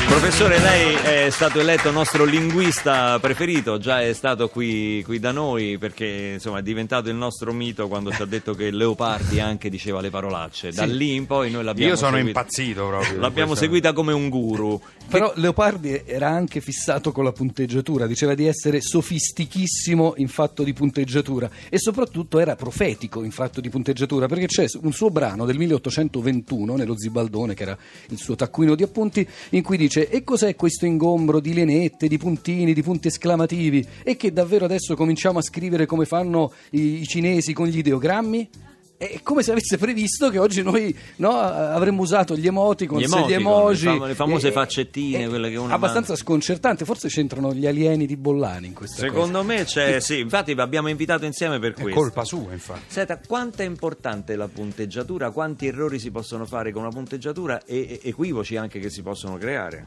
Professore, 0.08 0.58
lei 0.58 0.94
è 0.94 1.30
stato 1.30 1.60
eletto 1.60 1.90
nostro 1.90 2.24
linguista 2.24 3.18
preferito, 3.20 3.78
già 3.78 4.00
è 4.00 4.12
stato 4.14 4.48
qui, 4.48 5.02
qui 5.04 5.18
da 5.20 5.32
noi 5.32 5.76
perché 5.78 6.30
insomma, 6.34 6.58
è 6.58 6.62
diventato 6.62 7.08
il 7.10 7.14
nostro 7.14 7.52
mito 7.52 7.88
quando 7.88 8.10
ci 8.10 8.22
ha 8.22 8.24
detto 8.24 8.54
che 8.54 8.70
Leopardi 8.70 9.38
anche 9.38 9.68
diceva 9.68 10.00
le 10.00 10.10
parolacce. 10.10 10.72
Da 10.72 10.84
lì 10.86 11.14
in 11.14 11.26
poi 11.26 11.50
noi 11.50 11.62
l'abbiamo 11.62 11.90
Io 11.92 11.96
sono 11.96 12.16
seguita- 12.16 12.40
impazzito 12.40 12.86
proprio. 12.86 13.20
L'abbiamo 13.20 13.48
Questa- 13.50 13.64
seguita 13.66 13.92
come 13.92 14.12
un 14.12 14.28
guru. 14.28 14.80
Però 15.08 15.32
Leopardi 15.36 16.02
era 16.04 16.28
anche 16.28 16.60
fissato 16.60 17.12
con 17.12 17.24
la 17.24 17.32
punteggiatura, 17.32 18.06
diceva 18.06 18.34
di 18.34 18.44
essere 18.44 18.82
sofistichissimo 18.82 20.12
in 20.18 20.28
fatto 20.28 20.62
di 20.62 20.74
punteggiatura 20.74 21.48
e 21.70 21.78
soprattutto 21.78 22.38
era 22.38 22.56
profetico 22.56 23.24
in 23.24 23.30
fatto 23.30 23.62
di 23.62 23.70
punteggiatura 23.70 24.26
perché 24.26 24.44
c'è 24.44 24.66
un 24.82 24.92
suo 24.92 25.08
brano 25.08 25.46
del 25.46 25.56
1821 25.56 26.76
nello 26.76 26.98
Zibaldone 26.98 27.54
che 27.54 27.62
era 27.62 27.78
il 28.10 28.18
suo 28.18 28.34
taccuino 28.34 28.74
di 28.74 28.82
appunti 28.82 29.26
in 29.50 29.62
cui 29.62 29.78
dice 29.78 30.10
e 30.10 30.22
cos'è 30.24 30.54
questo 30.54 30.84
ingombro 30.84 31.40
di 31.40 31.54
lenette, 31.54 32.06
di 32.06 32.18
puntini, 32.18 32.74
di 32.74 32.82
punti 32.82 33.08
esclamativi 33.08 33.86
e 34.02 34.14
che 34.14 34.30
davvero 34.30 34.66
adesso 34.66 34.94
cominciamo 34.94 35.38
a 35.38 35.42
scrivere 35.42 35.86
come 35.86 36.04
fanno 36.04 36.52
i, 36.72 37.00
i 37.00 37.06
cinesi 37.06 37.54
con 37.54 37.66
gli 37.66 37.78
ideogrammi? 37.78 38.67
È 38.98 39.20
come 39.22 39.44
se 39.44 39.52
avesse 39.52 39.78
previsto 39.78 40.28
che 40.28 40.38
oggi 40.38 40.60
noi 40.60 40.92
no, 41.18 41.30
avremmo 41.38 42.02
usato 42.02 42.36
gli 42.36 42.48
emoticon, 42.48 42.98
Gli 42.98 43.02
gli, 43.02 43.04
emoticon, 43.04 43.32
emoji, 43.40 43.84
le 43.84 43.90
fam- 43.92 44.06
le 44.08 44.14
famose 44.14 44.48
e- 44.48 44.52
faccettine, 44.52 45.22
e- 45.22 45.28
quelle 45.28 45.50
che 45.50 45.56
uno 45.56 45.72
abbastanza 45.72 46.08
manda. 46.08 46.16
sconcertante. 46.24 46.84
Forse 46.84 47.06
c'entrano 47.06 47.54
gli 47.54 47.64
alieni 47.68 48.06
di 48.06 48.16
Bollani 48.16 48.66
in 48.66 48.74
questa 48.74 48.96
Secondo 49.02 49.44
me 49.44 49.62
c'è, 49.64 50.00
sì, 50.00 50.18
infatti 50.18 50.52
vi 50.52 50.60
abbiamo 50.60 50.88
invitato 50.88 51.24
insieme 51.24 51.60
per 51.60 51.74
È 51.74 51.80
questo. 51.80 52.00
colpa 52.00 52.24
sua, 52.24 52.52
infatti. 52.52 52.80
Senta, 52.88 53.20
quanto 53.24 53.62
è 53.62 53.66
importante 53.66 54.34
la 54.34 54.48
punteggiatura? 54.48 55.30
Quanti 55.30 55.68
errori 55.68 56.00
si 56.00 56.10
possono 56.10 56.44
fare 56.44 56.72
con 56.72 56.82
una 56.82 56.90
punteggiatura 56.90 57.62
e 57.64 57.76
e 57.88 58.00
equivoci 58.02 58.56
anche 58.56 58.80
che 58.80 58.90
si 58.90 59.02
possono 59.02 59.36
creare? 59.38 59.86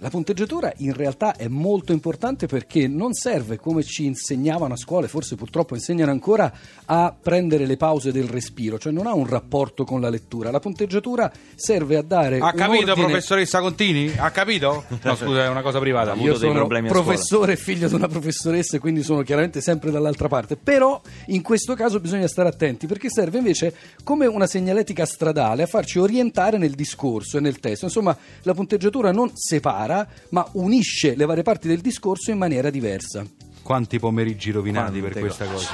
La 0.00 0.10
punteggiatura 0.10 0.70
in 0.78 0.92
realtà 0.92 1.36
è 1.36 1.48
molto 1.48 1.92
importante 1.92 2.46
perché 2.46 2.86
non 2.86 3.14
serve, 3.14 3.56
come 3.56 3.82
ci 3.82 4.04
insegnavano 4.04 4.74
a 4.74 4.76
scuola, 4.76 5.06
e 5.06 5.08
forse 5.08 5.36
purtroppo 5.36 5.74
insegnano 5.74 6.10
ancora, 6.10 6.52
a 6.84 7.16
prendere 7.18 7.64
le 7.64 7.78
pause 7.78 8.12
del 8.12 8.28
respiro, 8.28 8.78
cioè 8.78 8.92
non 8.92 9.06
ha 9.06 9.14
un 9.14 9.26
rapporto 9.26 9.84
con 9.84 10.02
la 10.02 10.10
lettura. 10.10 10.50
La 10.50 10.60
punteggiatura 10.60 11.32
serve 11.54 11.96
a 11.96 12.02
dare 12.02 12.38
Ha 12.40 12.50
un 12.50 12.52
capito, 12.52 12.90
ordine- 12.90 13.06
professoressa 13.06 13.60
Contini? 13.60 14.12
Ha 14.18 14.30
capito? 14.32 14.84
No, 15.02 15.14
scusa, 15.16 15.44
è 15.44 15.48
una 15.48 15.62
cosa 15.62 15.78
privata. 15.78 16.10
Ha 16.10 16.12
avuto 16.12 16.26
Io 16.26 16.32
dei 16.36 16.40
sono 16.48 16.58
problemi 16.58 16.88
a 16.88 16.90
scuola. 16.90 17.04
professore, 17.06 17.56
figlio 17.56 17.88
di 17.88 17.94
una 17.94 18.08
professoressa, 18.08 18.76
e 18.76 18.80
quindi 18.80 19.02
sono 19.02 19.22
chiaramente 19.22 19.62
sempre 19.62 19.90
dall'altra 19.90 20.28
parte. 20.28 20.56
Però 20.56 21.00
in 21.28 21.40
questo 21.40 21.72
caso 21.74 22.00
bisogna 22.00 22.28
stare 22.28 22.50
attenti 22.50 22.86
perché 22.86 23.08
serve 23.08 23.38
invece 23.38 23.74
come 24.04 24.26
una 24.26 24.46
segnaletica 24.46 25.06
stradale 25.06 25.62
a 25.62 25.66
farci 25.66 25.98
orientare 25.98 26.58
nel 26.58 26.74
discorso 26.74 27.38
e 27.38 27.40
nel 27.40 27.60
testo. 27.60 27.86
Insomma, 27.86 28.14
la 28.42 28.52
punteggiatura 28.52 29.10
non 29.10 29.30
separa, 29.34 29.84
ma 30.30 30.48
unisce 30.52 31.14
le 31.14 31.24
varie 31.26 31.42
parti 31.42 31.68
del 31.68 31.80
discorso 31.80 32.30
in 32.30 32.38
maniera 32.38 32.70
diversa. 32.70 33.35
Quanti 33.66 33.98
pomeriggi 33.98 34.52
rovinati 34.52 35.00
Quante 35.00 35.08
per 35.08 35.20
questa 35.22 35.44
cosa? 35.46 35.70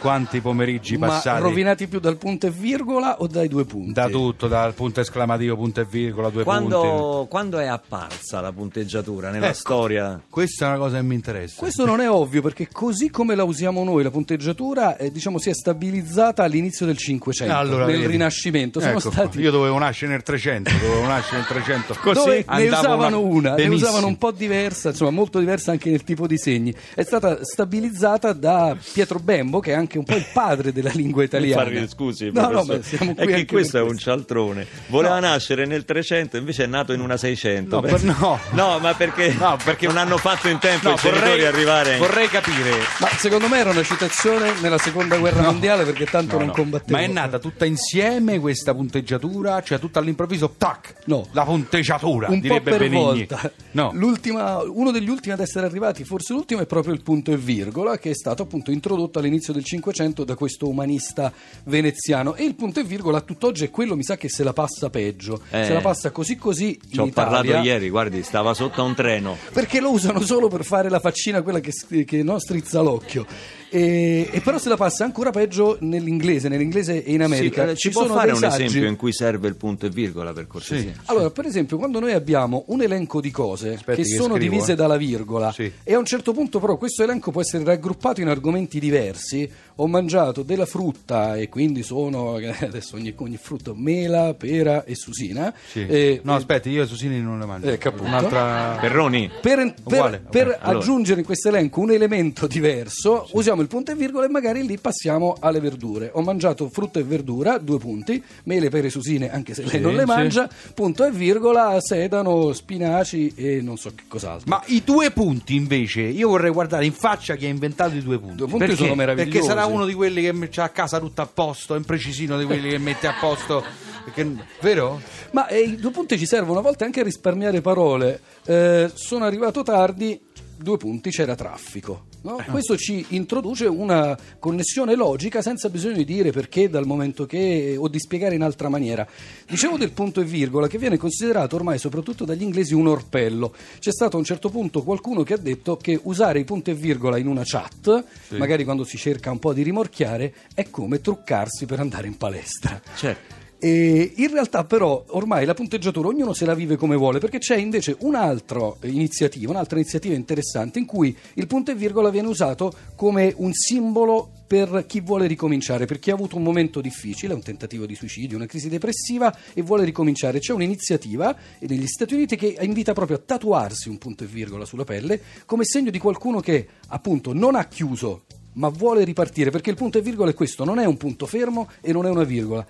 Quanti 0.00 0.40
pomeriggi 0.40 0.96
Ma 0.96 1.06
passati? 1.06 1.40
rovinati 1.42 1.86
più 1.86 2.00
dal 2.00 2.16
punto 2.16 2.48
e 2.48 2.50
virgola 2.50 3.20
o 3.20 3.28
dai 3.28 3.46
due 3.46 3.64
punti? 3.64 3.92
Da 3.92 4.08
tutto, 4.08 4.48
dal 4.48 4.74
punto 4.74 5.00
esclamativo, 5.00 5.54
punto 5.54 5.80
e 5.80 5.86
virgola, 5.88 6.30
due 6.30 6.42
punti. 6.42 6.58
Quando, 6.66 7.26
quando 7.30 7.58
è 7.58 7.66
apparsa 7.66 8.40
la 8.40 8.50
punteggiatura 8.52 9.30
nella 9.30 9.46
Ecco. 9.46 9.54
storia? 9.54 10.20
Questa 10.28 10.64
è 10.66 10.68
una 10.68 10.78
cosa 10.78 10.96
che 10.96 11.02
mi 11.04 11.14
interessa. 11.14 11.54
Questo 11.58 11.84
non 11.84 12.00
è 12.00 12.10
ovvio 12.10 12.42
perché 12.42 12.68
così 12.72 13.08
come 13.08 13.36
la 13.36 13.44
usiamo 13.44 13.84
noi, 13.84 14.02
la 14.02 14.10
punteggiatura 14.10 14.96
eh, 14.96 15.12
diciamo, 15.12 15.38
si 15.38 15.50
è 15.50 15.54
stabilizzata 15.54 16.42
all'inizio 16.42 16.86
del 16.86 16.96
Cinquecento, 16.96 17.54
Allora, 17.54 17.86
nel 17.86 17.98
vedi. 17.98 18.06
Rinascimento. 18.12 18.80
Sono 18.80 18.92
Ecco 18.92 19.00
qua. 19.02 19.10
stati 19.12 19.40
Io 19.40 19.52
dovevo 19.52 19.78
nascere 19.78 20.10
nel 20.10 20.22
300, 20.24 20.70
dovevo 20.80 21.06
nascere 21.06 21.36
nel 21.36 21.46
300. 21.46 21.96
dove 22.14 22.36
ne 22.36 22.44
andavo 22.46 22.78
usavano 22.78 23.20
una, 23.20 23.50
ne 23.50 23.54
benissimo. 23.62 23.88
usavano 23.88 24.06
un 24.08 24.16
po' 24.18 24.32
diversa, 24.32 24.88
insomma 24.90 25.10
molto 25.12 25.38
diversa 25.38 25.70
anche 25.70 25.88
nel 25.90 26.02
tipo 26.02 26.26
di 26.26 26.36
segni. 26.36 26.74
È 26.94 27.02
stata 27.02 27.27
stabilizzata 27.42 28.32
da 28.32 28.76
Pietro 28.92 29.18
Bembo, 29.18 29.60
che 29.60 29.72
è 29.72 29.74
anche 29.74 29.98
un 29.98 30.04
po' 30.04 30.14
il 30.16 30.26
padre 30.32 30.72
della 30.72 30.90
lingua 30.92 31.22
italiana. 31.24 31.62
Farri- 31.62 31.88
scusi, 31.88 32.30
no, 32.32 32.50
no, 32.50 32.64
ma 32.64 32.82
siamo 32.82 33.14
qui 33.14 33.32
è 33.32 33.36
che 33.36 33.46
questo 33.46 33.78
è 33.78 33.82
un 33.82 33.96
cialtrone. 33.98 34.66
Voleva 34.88 35.18
nascere 35.20 35.66
nel 35.66 35.84
300, 35.84 36.36
invece 36.36 36.64
è 36.64 36.66
nato 36.66 36.92
in 36.92 37.00
una 37.00 37.16
600. 37.16 37.76
No, 37.76 37.80
per- 37.82 38.02
no. 38.04 38.38
No, 38.52 38.78
ma 38.78 38.94
perché, 38.94 39.32
No, 39.38 39.56
perché- 39.62 39.86
non 39.86 39.96
hanno 39.96 40.16
fatto 40.16 40.48
in 40.48 40.58
tempo 40.58 40.88
No, 40.88 40.94
i 40.94 40.98
genitori 40.98 41.28
vorrei, 41.30 41.46
arrivare. 41.46 41.96
vorrei 41.98 42.28
capire. 42.28 42.70
Ma 43.00 43.08
secondo 43.16 43.48
me 43.48 43.58
era 43.58 43.70
una 43.70 43.82
citazione 43.82 44.52
nella 44.60 44.78
seconda 44.78 45.16
guerra 45.16 45.42
mondiale 45.42 45.84
perché 45.84 46.04
tanto 46.06 46.32
No, 46.34 46.38
non 46.38 46.46
no. 46.48 46.52
combatteva. 46.54 46.98
Ma 46.98 47.04
è 47.04 47.06
nata 47.08 47.38
tutta 47.38 47.64
insieme 47.64 48.38
questa 48.38 48.74
punteggiatura, 48.74 49.62
cioè 49.62 49.78
tutta 49.78 49.98
all'improvviso, 49.98 50.54
tac, 50.56 50.94
No. 51.06 51.26
la 51.32 51.44
punteggiatura, 51.44 52.28
un 52.28 52.34
po' 52.36 52.40
direbbe 52.40 52.70
per 52.70 52.78
Benigni. 52.80 53.02
volta. 53.26 53.52
No. 53.72 53.90
L'ultima- 53.94 54.60
uno 54.62 54.90
degli 54.90 55.08
ultimi 55.08 55.34
ad 55.34 55.40
essere 55.40 55.66
arrivati, 55.66 56.04
forse 56.04 56.32
l'ultimo, 56.32 56.60
è 56.60 56.66
proprio 56.66 56.92
il 56.94 57.02
punto 57.02 57.16
e 57.26 57.36
virgola, 57.36 57.98
che 57.98 58.10
è 58.10 58.14
stato 58.14 58.42
appunto 58.42 58.70
introdotto 58.70 59.18
all'inizio 59.18 59.52
del 59.52 59.64
Cinquecento 59.64 60.24
da 60.24 60.34
questo 60.34 60.68
umanista 60.68 61.32
veneziano. 61.64 62.34
E 62.34 62.44
il 62.44 62.54
punto 62.54 62.80
e 62.80 62.84
virgola 62.84 63.18
a 63.18 63.20
tutt'oggi 63.20 63.64
è 63.64 63.70
quello, 63.70 63.96
mi 63.96 64.04
sa, 64.04 64.16
che 64.16 64.28
se 64.28 64.44
la 64.44 64.52
passa 64.52 64.90
peggio. 64.90 65.40
Eh. 65.50 65.64
Se 65.64 65.72
la 65.72 65.80
passa 65.80 66.10
così 66.10 66.36
così 66.36 66.78
Ci 66.90 67.00
ho 67.00 67.08
parlato 67.08 67.46
Italia, 67.46 67.72
ieri, 67.72 67.88
guardi, 67.90 68.22
stava 68.22 68.54
sotto 68.54 68.80
a 68.80 68.84
un 68.84 68.94
treno. 68.94 69.36
Perché 69.52 69.80
lo 69.80 69.90
usano 69.90 70.20
solo 70.20 70.48
per 70.48 70.64
fare 70.64 70.88
la 70.88 71.00
faccina, 71.00 71.42
quella 71.42 71.60
che, 71.60 71.72
che 72.04 72.22
no, 72.22 72.38
strizza 72.38 72.80
l'occhio. 72.80 73.26
E, 73.70 74.28
e 74.30 74.40
però 74.40 74.58
se 74.58 74.68
la 74.68 74.76
passa 74.76 75.04
ancora 75.04 75.30
peggio 75.30 75.76
nell'inglese, 75.80 76.48
nell'inglese 76.48 77.04
e 77.04 77.12
in 77.12 77.22
America. 77.22 77.64
Sì, 77.64 77.70
eh, 77.70 77.74
ci 77.74 77.80
Ci 77.88 77.90
può 77.90 78.02
sono 78.02 78.14
fare 78.14 78.30
un 78.32 78.38
saggi- 78.38 78.64
esempio 78.64 78.88
in 78.88 78.96
cui 78.96 79.12
serve 79.12 79.48
il 79.48 79.56
punto 79.56 79.86
e 79.86 79.90
virgola 79.90 80.32
per 80.32 80.46
cortesia? 80.46 80.92
Allora, 81.06 81.30
per 81.30 81.44
esempio, 81.46 81.76
quando 81.76 82.00
noi 82.00 82.12
abbiamo 82.12 82.64
un 82.68 82.80
elenco 82.82 83.20
di 83.20 83.30
cose 83.30 83.74
Aspetti 83.74 84.02
che 84.02 84.08
che 84.08 84.14
sono 84.14 84.34
scrivo, 84.34 84.50
divise 84.50 84.72
eh. 84.72 84.76
dalla 84.76 84.96
virgola 84.96 85.52
Sì. 85.52 85.70
e 85.82 85.94
a 85.94 85.98
un 85.98 86.04
certo 86.06 86.32
punto 86.32 86.60
però 86.60 86.76
questo 86.76 87.02
elenco 87.02 87.30
può 87.30 87.40
essere 87.42 87.62
raggruppato 87.64 88.20
in 88.20 88.28
argomenti 88.28 88.78
diversi, 88.80 89.48
ho 89.80 89.86
mangiato 89.86 90.42
della 90.42 90.66
frutta 90.66 91.36
e 91.36 91.48
quindi 91.48 91.82
sono 91.82 92.34
adesso 92.60 92.96
ogni, 92.96 93.12
ogni 93.16 93.36
frutto 93.36 93.74
mela, 93.76 94.34
pera 94.34 94.84
e 94.84 94.94
susina. 94.94 95.52
Sì. 95.70 95.86
E- 95.86 96.20
no, 96.24 96.32
e- 96.32 96.36
aspetti, 96.36 96.70
io 96.70 96.86
Susini 96.86 97.20
non 97.20 97.38
le 97.38 97.46
mangio. 97.46 97.68
Appunto. 97.70 98.02
Un'altra... 98.02 98.76
Perroni? 98.80 99.30
per, 99.40 99.56
per- 99.58 99.74
Uguale, 99.84 100.22
per 100.30 100.48
ok, 100.48 100.56
allora. 100.60 100.78
aggiungere 100.78 101.20
in 101.20 101.26
questo 101.26 101.48
elenco 101.48 101.80
un 101.80 101.90
elemento 101.92 102.46
diverso, 102.46 103.28
usiamo 103.32 103.62
il 103.62 103.68
punto 103.68 103.92
e 103.92 103.94
virgola 103.94 104.26
e 104.26 104.28
magari 104.28 104.66
lì 104.66 104.78
passiamo 104.78 105.36
alle 105.38 105.60
verdure. 105.60 106.10
Ho 106.14 106.22
mangiato 106.22 106.68
frutta 106.68 106.98
e 106.98 107.04
verdura, 107.04 107.58
due 107.58 107.78
punti, 107.78 108.22
mele, 108.44 108.68
pere, 108.70 108.90
susine, 108.90 109.30
anche 109.30 109.54
se 109.54 109.62
lei 109.62 109.70
Sì, 109.70 109.78
non 109.80 109.94
le 109.94 110.00
sì. 110.00 110.06
mangia, 110.06 110.48
punto 110.74 111.04
e 111.04 111.10
virgola, 111.10 111.80
sedano, 111.80 112.52
spinaci 112.52 113.32
e 113.36 113.60
non 113.62 113.76
so 113.76 113.90
che 113.94 114.04
cos'altro. 114.08 114.48
Ma 114.48 114.62
i 114.66 114.82
due 114.84 115.10
punti 115.10 115.54
invece, 115.54 116.00
io 116.02 116.28
vorrei 116.28 116.50
guardare 116.50 116.84
in 116.84 116.92
faccia 116.92 117.36
chi 117.36 117.46
ha 117.46 117.48
inventato 117.48 117.94
i 117.94 118.02
due 118.02 118.18
punti. 118.18 118.36
Due 118.36 118.46
punti 118.48 118.66
Perché? 118.66 118.82
sono 118.82 118.94
meravigliosi. 118.94 119.30
Perché 119.30 119.46
sarà 119.46 119.66
uno 119.68 119.86
di 119.86 119.94
quelli 119.94 120.22
che 120.22 120.60
ha 120.60 120.64
a 120.64 120.68
casa 120.70 120.98
tutto 120.98 121.22
a 121.22 121.26
posto, 121.26 121.74
è 121.74 121.76
un 121.76 121.84
precisino 121.84 122.38
di 122.38 122.44
quelli 122.44 122.70
che 122.70 122.78
mette 122.78 123.06
a 123.06 123.14
posto. 123.20 123.64
perché- 124.04 124.44
vero? 124.60 125.00
Ma 125.32 125.46
eh, 125.48 125.60
i 125.60 125.76
due 125.76 125.90
punti 125.90 126.18
ci 126.18 126.26
servono 126.26 126.60
a 126.60 126.62
volte 126.62 126.84
anche 126.84 127.00
a 127.00 127.04
risparmiare 127.04 127.60
parole. 127.60 128.20
Eh, 128.44 128.90
sono 128.94 129.24
arrivato 129.24 129.62
tardi, 129.62 130.18
due 130.58 130.76
punti, 130.76 131.10
c'era 131.10 131.34
traffico. 131.34 132.06
no? 132.22 132.42
Questo 132.50 132.76
ci 132.76 133.04
introduce 133.10 133.66
una 133.66 134.16
connessione 134.38 134.94
logica 134.94 135.40
senza 135.42 135.68
bisogno 135.68 135.96
di 135.96 136.04
dire 136.04 136.30
perché, 136.30 136.68
dal 136.68 136.86
momento 136.86 137.26
che, 137.26 137.76
o 137.78 137.88
di 137.88 137.98
spiegare 137.98 138.34
in 138.34 138.42
altra 138.42 138.68
maniera. 138.68 139.06
Dicevo 139.46 139.76
del 139.76 139.92
punto 139.92 140.20
e 140.20 140.24
virgola 140.24 140.66
che 140.66 140.78
viene 140.78 140.96
considerato 140.96 141.56
ormai 141.56 141.78
soprattutto 141.78 142.24
dagli 142.24 142.42
inglesi 142.42 142.74
un 142.74 142.88
orpello. 142.88 143.54
C'è 143.78 143.92
stato 143.92 144.16
a 144.16 144.18
un 144.18 144.24
certo 144.24 144.50
punto 144.50 144.82
qualcuno 144.82 145.22
che 145.22 145.34
ha 145.34 145.38
detto 145.38 145.76
che 145.76 145.98
usare 146.02 146.40
i 146.40 146.44
punti 146.44 146.70
e 146.70 146.74
virgola 146.74 147.18
in 147.18 147.26
una 147.26 147.42
chat, 147.44 148.04
magari 148.30 148.64
quando 148.64 148.84
si 148.84 148.96
cerca 148.96 149.30
un 149.30 149.38
po' 149.38 149.52
di 149.52 149.62
rimorchiare, 149.62 150.34
è 150.54 150.68
come 150.70 151.00
truccarsi 151.00 151.66
per 151.66 151.80
andare 151.80 152.06
in 152.06 152.16
palestra. 152.16 152.80
Certo. 152.94 153.46
E 153.60 154.12
in 154.14 154.30
realtà 154.30 154.64
però 154.64 155.04
ormai 155.08 155.44
la 155.44 155.54
punteggiatura 155.54 156.06
ognuno 156.06 156.32
se 156.32 156.44
la 156.44 156.54
vive 156.54 156.76
come 156.76 156.94
vuole 156.94 157.18
perché 157.18 157.38
c'è 157.38 157.56
invece 157.56 157.96
un'altra 158.00 158.72
iniziativa, 158.82 159.50
un'altra 159.50 159.78
iniziativa 159.78 160.14
interessante 160.14 160.78
in 160.78 160.86
cui 160.86 161.16
il 161.34 161.46
punto 161.48 161.72
e 161.72 161.74
virgola 161.74 162.10
viene 162.10 162.28
usato 162.28 162.72
come 162.94 163.34
un 163.38 163.52
simbolo 163.52 164.30
per 164.46 164.84
chi 164.86 165.00
vuole 165.00 165.26
ricominciare, 165.26 165.86
per 165.86 165.98
chi 165.98 166.10
ha 166.10 166.14
avuto 166.14 166.36
un 166.36 166.44
momento 166.44 166.80
difficile, 166.80 167.34
un 167.34 167.42
tentativo 167.42 167.84
di 167.84 167.96
suicidio, 167.96 168.36
una 168.36 168.46
crisi 168.46 168.68
depressiva 168.68 169.36
e 169.52 169.60
vuole 169.60 169.84
ricominciare. 169.84 170.38
C'è 170.38 170.52
un'iniziativa 170.52 171.36
negli 171.58 171.86
Stati 171.86 172.14
Uniti 172.14 172.36
che 172.36 172.56
invita 172.60 172.92
proprio 172.92 173.16
a 173.16 173.22
tatuarsi 173.24 173.88
un 173.88 173.98
punto 173.98 174.22
e 174.22 174.28
virgola 174.28 174.64
sulla 174.64 174.84
pelle 174.84 175.20
come 175.46 175.64
segno 175.64 175.90
di 175.90 175.98
qualcuno 175.98 176.38
che 176.38 176.66
appunto 176.86 177.32
non 177.32 177.56
ha 177.56 177.66
chiuso 177.66 178.22
ma 178.52 178.68
vuole 178.68 179.04
ripartire 179.04 179.50
perché 179.50 179.70
il 179.70 179.76
punto 179.76 179.98
e 179.98 180.02
virgola 180.02 180.30
è 180.30 180.34
questo, 180.34 180.64
non 180.64 180.78
è 180.78 180.84
un 180.84 180.96
punto 180.96 181.26
fermo 181.26 181.68
e 181.80 181.92
non 181.92 182.06
è 182.06 182.10
una 182.10 182.24
virgola. 182.24 182.66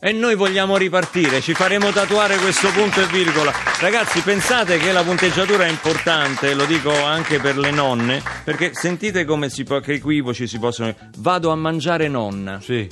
E 0.00 0.12
noi 0.12 0.34
vogliamo 0.34 0.76
ripartire, 0.76 1.40
ci 1.40 1.54
faremo 1.54 1.90
tatuare 1.90 2.36
questo 2.36 2.70
punto 2.72 3.00
e 3.00 3.06
virgola. 3.06 3.52
Ragazzi, 3.80 4.20
pensate 4.20 4.78
che 4.78 4.92
la 4.92 5.02
punteggiatura 5.02 5.64
è 5.64 5.70
importante, 5.70 6.52
lo 6.54 6.66
dico 6.66 6.92
anche 7.02 7.40
per 7.40 7.56
le 7.56 7.70
nonne, 7.70 8.22
perché 8.44 8.72
sentite 8.74 9.24
come 9.24 9.48
si 9.48 9.64
può, 9.64 9.80
che 9.80 9.94
equivoci 9.94 10.46
si 10.46 10.58
possono... 10.58 10.94
Vado 11.18 11.50
a 11.50 11.54
mangiare 11.54 12.08
nonna. 12.08 12.60
Sì. 12.60 12.88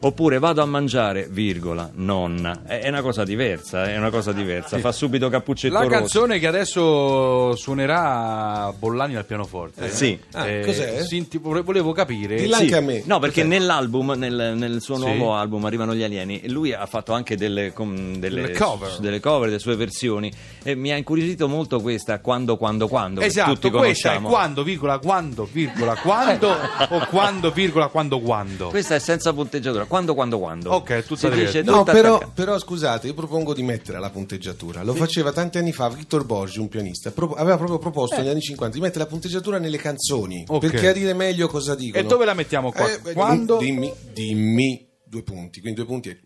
Oppure 0.00 0.38
vado 0.38 0.62
a 0.62 0.64
mangiare, 0.66 1.26
virgola, 1.30 1.90
nonna. 1.94 2.62
È 2.64 2.80
è 2.80 2.88
una 2.88 3.02
cosa 3.02 3.24
diversa, 3.24 3.84
è 3.90 3.96
una 3.98 4.10
cosa 4.10 4.32
diversa. 4.32 4.78
Fa 4.78 4.92
subito 4.92 5.28
cappuccetto 5.28 5.74
La 5.74 5.80
rosso. 5.80 5.90
canzone 5.94 6.38
che 6.38 6.46
adesso 6.46 7.54
suonerà 7.56 8.72
Bollani 8.78 9.16
al 9.16 9.24
pianoforte. 9.24 9.86
Eh, 9.86 9.90
sì. 9.90 10.18
Ah, 10.32 10.46
cos'è? 10.64 11.02
senti, 11.04 11.38
vole- 11.38 11.62
volevo 11.62 11.92
capire. 11.92 12.36
Dilla 12.36 12.56
Sì. 12.58 12.62
anche 12.64 12.76
a 12.76 12.80
me. 12.80 13.02
No, 13.06 13.18
perché 13.18 13.42
Cos'è? 13.42 13.52
nell'album, 13.58 14.12
nel, 14.16 14.54
nel 14.56 14.80
suo 14.80 14.96
Sì. 14.96 15.00
nuovo 15.04 15.34
album 15.34 15.64
Arrivano 15.64 15.94
gli 15.94 16.02
alieni, 16.02 16.48
lui 16.48 16.72
ha 16.72 16.86
fatto 16.86 17.12
anche 17.12 17.36
delle, 17.36 17.72
com- 17.72 18.16
delle, 18.16 18.52
cover. 18.52 18.96
delle 19.00 19.20
cover, 19.20 19.48
delle 19.48 19.58
sue 19.60 19.76
versioni 19.76 20.32
e 20.62 20.74
mi 20.74 20.92
ha 20.92 20.96
incuriosito 20.96 21.46
molto 21.48 21.80
questa 21.80 22.20
quando, 22.20 22.56
quando, 22.56 22.88
quando, 22.88 23.20
Esatto, 23.20 23.52
tutti 23.54 23.70
questa 23.70 24.12
è 24.12 24.16
conosciamo. 24.16 24.28
quando, 24.28 24.62
virgola, 24.62 24.98
quando, 24.98 25.48
virgola, 25.50 25.94
quando 25.96 26.48
o 26.90 27.06
quando, 27.10 27.50
virgola, 27.50 27.88
quando, 27.88 28.20
quando. 28.20 28.68
Questa 28.68 28.94
è 28.94 28.98
senza 28.98 29.32
punteggiatura, 29.32 29.84
quando, 29.88 30.14
quando, 30.14 30.38
quando. 30.38 30.72
Ok, 30.72 31.04
tutta 31.04 31.28
dice 31.30 31.62
No, 31.62 31.78
tutta 31.78 31.92
però, 31.92 32.30
però 32.32 32.58
scusate, 32.58 33.08
io 33.08 33.14
propongo 33.14 33.54
di 33.54 33.62
mettere 33.62 33.98
la 33.98 34.10
punteggiatura. 34.10 34.82
Lo 34.84 34.94
faceva 34.94 35.32
tanti 35.32 35.58
anni 35.58 35.72
fa 35.72 35.88
Victor 35.88 36.24
Borgi, 36.24 36.60
un 36.60 36.68
pianista. 36.68 37.10
Pro- 37.10 37.32
aveva 37.34 37.56
proprio 37.56 37.78
proposto 37.78 38.16
negli 38.18 38.28
anni 38.28 38.40
50 38.40 38.76
di 38.76 38.80
mettere 38.82 39.00
la 39.04 39.10
punteggiatura 39.10 39.58
nelle 39.58 39.78
canzoni 39.78 40.44
Ok. 40.46 40.60
per 40.60 40.78
chiarire 40.78 41.14
meglio 41.14 41.48
cosa 41.48 41.74
dicono. 41.74 42.04
E 42.04 42.06
dove 42.06 42.24
la 42.24 42.34
mettiamo 42.34 42.70
qua? 42.70 42.88
Eh, 42.88 43.00
beh, 43.00 43.12
Quando? 43.14 43.56
Dimmi, 43.56 43.92
dimmi 44.12 44.86
due 45.04 45.22
punti. 45.22 45.60
Quindi 45.60 45.80
due 45.80 45.88
punti 45.88 46.10
è. 46.10 46.16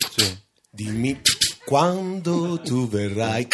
Dimmi 0.71 1.21
quando 1.65 2.61
tu 2.61 2.89
verrai. 2.89 3.47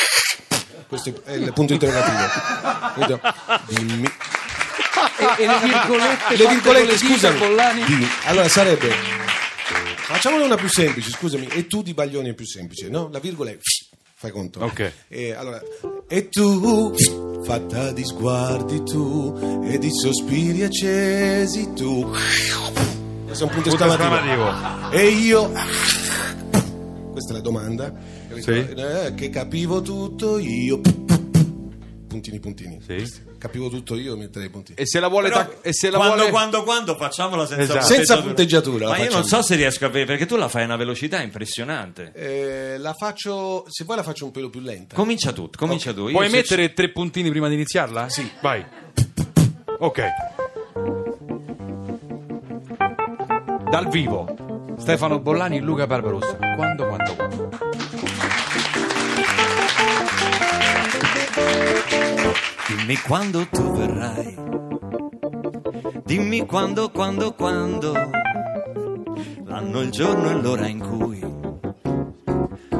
Questo 0.88 1.12
è 1.24 1.32
il 1.32 1.52
punto 1.52 1.74
interrogativo. 1.74 3.20
Dimmi. 3.68 4.06
E, 5.20 5.42
e 5.42 5.46
le 5.46 5.58
virgolette, 5.62 6.36
Le 6.36 6.46
virgolette, 6.48 6.96
scusami. 6.98 7.38
Dimmi. 7.86 8.06
Allora 8.24 8.48
sarebbe. 8.48 9.26
Facciamone 10.08 10.44
una 10.44 10.56
più 10.56 10.70
semplice, 10.70 11.10
scusami. 11.10 11.48
E 11.48 11.66
tu 11.66 11.82
di 11.82 11.92
Baglioni 11.92 12.30
è 12.30 12.34
più 12.34 12.46
semplice, 12.46 12.88
no? 12.88 13.10
La 13.12 13.18
virgola 13.18 13.50
è. 13.50 13.58
Fai 14.14 14.30
conto. 14.30 14.60
Ok. 14.60 14.90
E, 15.06 15.32
allora, 15.32 15.60
e 16.08 16.30
tu, 16.30 16.94
fatta 17.44 17.92
di 17.92 18.06
sguardi 18.06 18.82
tu, 18.84 19.62
e 19.64 19.76
di 19.78 19.90
sospiri 19.92 20.62
accesi 20.62 21.74
tu. 21.74 22.10
Questo 23.26 23.44
è 23.44 23.46
un 23.48 23.52
punto 23.52 23.68
esclamativo. 23.68 24.90
E 24.90 25.08
io. 25.08 25.52
Questa 27.12 27.30
è 27.30 27.36
la 27.36 27.42
domanda. 27.42 27.94
Sì. 28.38 28.50
Eh, 28.50 29.12
che 29.14 29.28
capivo 29.28 29.82
tutto 29.82 30.38
io. 30.38 30.80
Puntini, 32.08 32.40
puntini. 32.40 32.80
Sì. 32.80 33.27
Capivo 33.38 33.68
tutto 33.68 33.94
io, 33.96 34.16
metterei 34.16 34.48
i 34.48 34.50
puntini. 34.50 34.76
E 34.76 34.84
se 34.86 34.98
la 34.98 35.06
vuole... 35.06 35.30
Tac- 35.30 35.58
e 35.62 35.72
se 35.72 35.90
la 35.90 35.96
quando, 35.96 36.16
vuole... 36.16 36.30
quando, 36.30 36.62
quando 36.64 36.96
facciamola 36.96 37.46
senza 37.46 37.62
Esatto. 37.62 37.86
Senza 37.86 38.20
punteggiatura, 38.20 38.88
Ma 38.88 38.98
io 38.98 39.10
non 39.10 39.24
so 39.24 39.42
se 39.42 39.54
riesco 39.54 39.84
a 39.84 39.88
vedere 39.88 40.06
perché 40.06 40.26
tu 40.26 40.36
la 40.36 40.48
fai 40.48 40.62
a 40.62 40.64
una 40.64 40.76
velocità 40.76 41.22
impressionante. 41.22 42.10
Eh, 42.14 42.78
la 42.78 42.94
faccio. 42.94 43.64
Se 43.68 43.84
vuoi, 43.84 43.96
la 43.96 44.02
faccio 44.02 44.24
un 44.24 44.32
pelo 44.32 44.50
più 44.50 44.60
lenta. 44.60 44.96
Comincia 44.96 45.32
tu, 45.32 45.48
comincia 45.54 45.92
tu. 45.92 46.06
Io 46.06 46.12
Puoi 46.12 46.28
mettere 46.28 46.72
tre 46.72 46.90
puntini 46.90 47.30
prima 47.30 47.46
di 47.48 47.54
iniziarla? 47.54 48.08
Sì. 48.08 48.28
Vai. 48.40 48.64
Ok. 49.78 50.02
Dal 53.70 53.88
vivo. 53.88 54.74
Stefano 54.78 55.20
Bollani 55.20 55.58
e 55.58 55.60
Luca 55.60 55.86
Barbarossa. 55.86 56.36
Quando, 56.56 56.86
quando, 56.86 57.14
quando. 57.14 57.50
Dimmi 62.68 62.96
quando 62.98 63.46
tu 63.48 63.72
verrai. 63.72 64.36
Dimmi 66.04 66.44
quando, 66.44 66.90
quando, 66.90 67.32
quando. 67.32 67.94
L'anno, 69.46 69.80
il 69.80 69.90
giorno 69.90 70.28
e 70.28 70.34
l'ora 70.34 70.66
in 70.66 70.78
cui. 70.78 71.18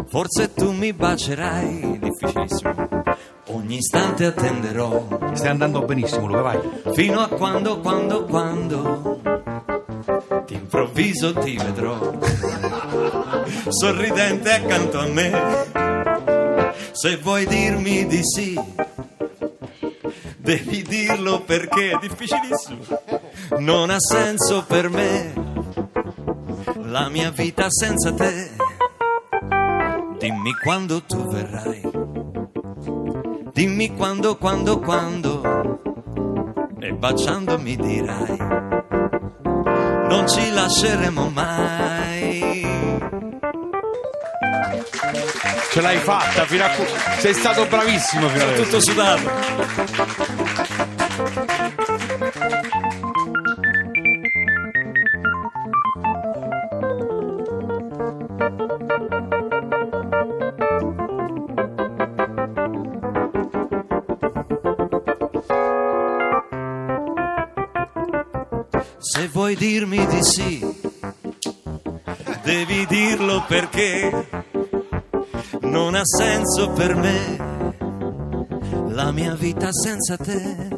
Forse 0.08 0.52
tu 0.52 0.72
mi 0.72 0.92
bacerai. 0.92 2.00
Difficilissimo. 2.02 2.88
Ogni 3.46 3.76
istante 3.76 4.26
attenderò. 4.26 5.06
Stai 5.32 5.48
andando 5.48 5.80
benissimo, 5.80 6.26
Luca, 6.26 6.42
vai. 6.42 6.60
Fino 6.92 7.20
a 7.20 7.28
quando, 7.28 7.80
quando, 7.80 8.24
quando. 8.26 9.20
D'improvviso 10.46 11.32
ti 11.32 11.56
vedrò. 11.56 12.12
Sorridente 13.68 14.52
accanto 14.52 14.98
a 14.98 15.06
me. 15.06 15.32
Se 16.92 17.16
vuoi 17.16 17.46
dirmi 17.46 18.06
di 18.06 18.20
sì. 18.22 18.77
Devi 20.48 20.80
dirlo 20.82 21.42
perché 21.42 21.90
è 21.90 21.98
difficilissimo. 22.00 22.80
Non 23.58 23.90
ha 23.90 24.00
senso 24.00 24.64
per 24.66 24.88
me 24.88 25.34
la 26.84 27.10
mia 27.10 27.30
vita 27.30 27.66
senza 27.68 28.14
te. 28.14 28.52
Dimmi 30.18 30.54
quando 30.62 31.02
tu 31.02 31.22
verrai. 31.28 31.82
Dimmi 33.52 33.94
quando, 33.94 34.38
quando, 34.38 34.78
quando. 34.78 35.42
E 36.80 36.94
baciando 36.94 37.58
mi 37.58 37.76
dirai. 37.76 38.36
Non 40.08 40.24
ci 40.26 40.50
lasceremo 40.50 41.28
mai. 41.28 42.66
Ce 45.70 45.80
l'hai 45.82 45.98
fatta 45.98 46.46
fino 46.46 46.64
a... 46.64 46.70
cu- 46.70 47.18
Sei 47.18 47.34
stato 47.34 47.66
bravissimo 47.66 48.28
fino 48.28 48.44
adesso. 48.44 48.62
Tutto 48.62 48.80
sudato. 48.80 50.37
Vuoi 69.48 69.56
dirmi 69.56 70.06
di 70.08 70.22
sì, 70.22 70.76
devi 72.42 72.84
dirlo 72.86 73.42
perché 73.48 74.28
non 75.62 75.94
ha 75.94 76.04
senso 76.04 76.70
per 76.72 76.94
me 76.94 77.86
la 78.88 79.10
mia 79.10 79.34
vita 79.34 79.72
senza 79.72 80.18
te. 80.18 80.68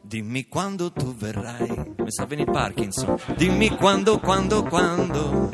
Dimmi 0.00 0.46
quando 0.46 0.92
tu 0.92 1.12
verrai, 1.16 1.94
mi 1.96 2.12
sa 2.12 2.24
venire 2.24 2.52
Parkinson. 2.52 3.18
Dimmi 3.36 3.70
quando, 3.70 4.20
quando, 4.20 4.62
quando, 4.62 5.50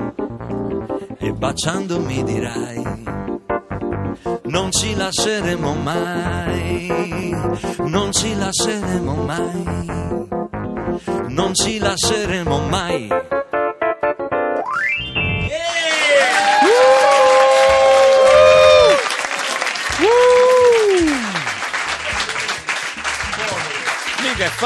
e 1.16 1.32
baciando 1.32 1.98
mi 2.00 2.22
dirai. 2.22 3.28
Non 4.44 4.70
ci 4.70 4.94
lasceremo 4.94 5.74
mai, 5.76 7.30
non 7.86 8.12
ci 8.12 8.34
lasceremo 8.34 9.14
mai, 9.14 9.79
non 11.30 11.54
ci 11.54 11.78
lasceremo 11.78 12.58
mai. 12.68 13.08